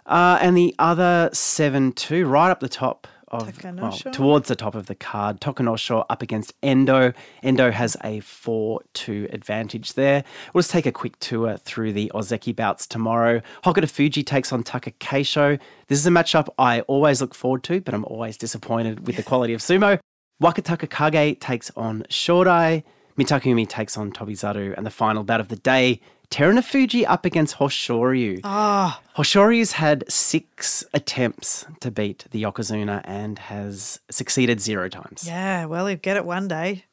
[0.06, 4.76] Uh, and the other 7 2, right up the top of, well, towards the top
[4.76, 7.14] of the card, Takanosho up against Endo.
[7.42, 10.24] Endo has a 4 2 advantage there.
[10.54, 13.42] We'll just take a quick tour through the Ozeki bouts tomorrow.
[13.64, 15.60] Hokutofuji takes on Takakeisho.
[15.88, 19.24] This is a matchup I always look forward to, but I'm always disappointed with the
[19.24, 20.00] quality of sumo.
[20.42, 22.84] Wakatakakage takes on Shodai.
[23.18, 24.76] Mitakeumi takes on Tobizaru.
[24.76, 26.02] And the final bout of the day,
[26.32, 28.40] Terunofuji up against Hoshoryu.
[28.46, 35.26] Ah, Hoshoryu's had six attempts to beat the Yokozuna and has succeeded zero times.
[35.28, 36.86] Yeah, well, he'll get it one day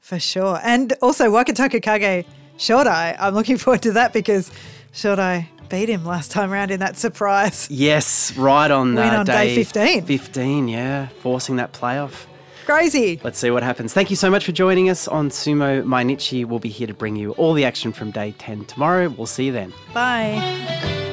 [0.00, 0.58] for sure.
[0.64, 2.24] And also, Wakatakakage
[2.56, 3.14] Shodai.
[3.20, 4.50] I'm looking forward to that because
[4.94, 7.68] Shodai beat him last time around in that surprise.
[7.70, 10.06] Yes, right on, uh, on day 15.
[10.06, 12.24] 15, yeah, forcing that playoff.
[12.68, 13.18] Crazy.
[13.24, 13.94] Let's see what happens.
[13.94, 16.44] Thank you so much for joining us on Sumo Mainichi.
[16.44, 19.08] We'll be here to bring you all the action from day 10 tomorrow.
[19.08, 19.72] We'll see you then.
[19.94, 21.07] Bye.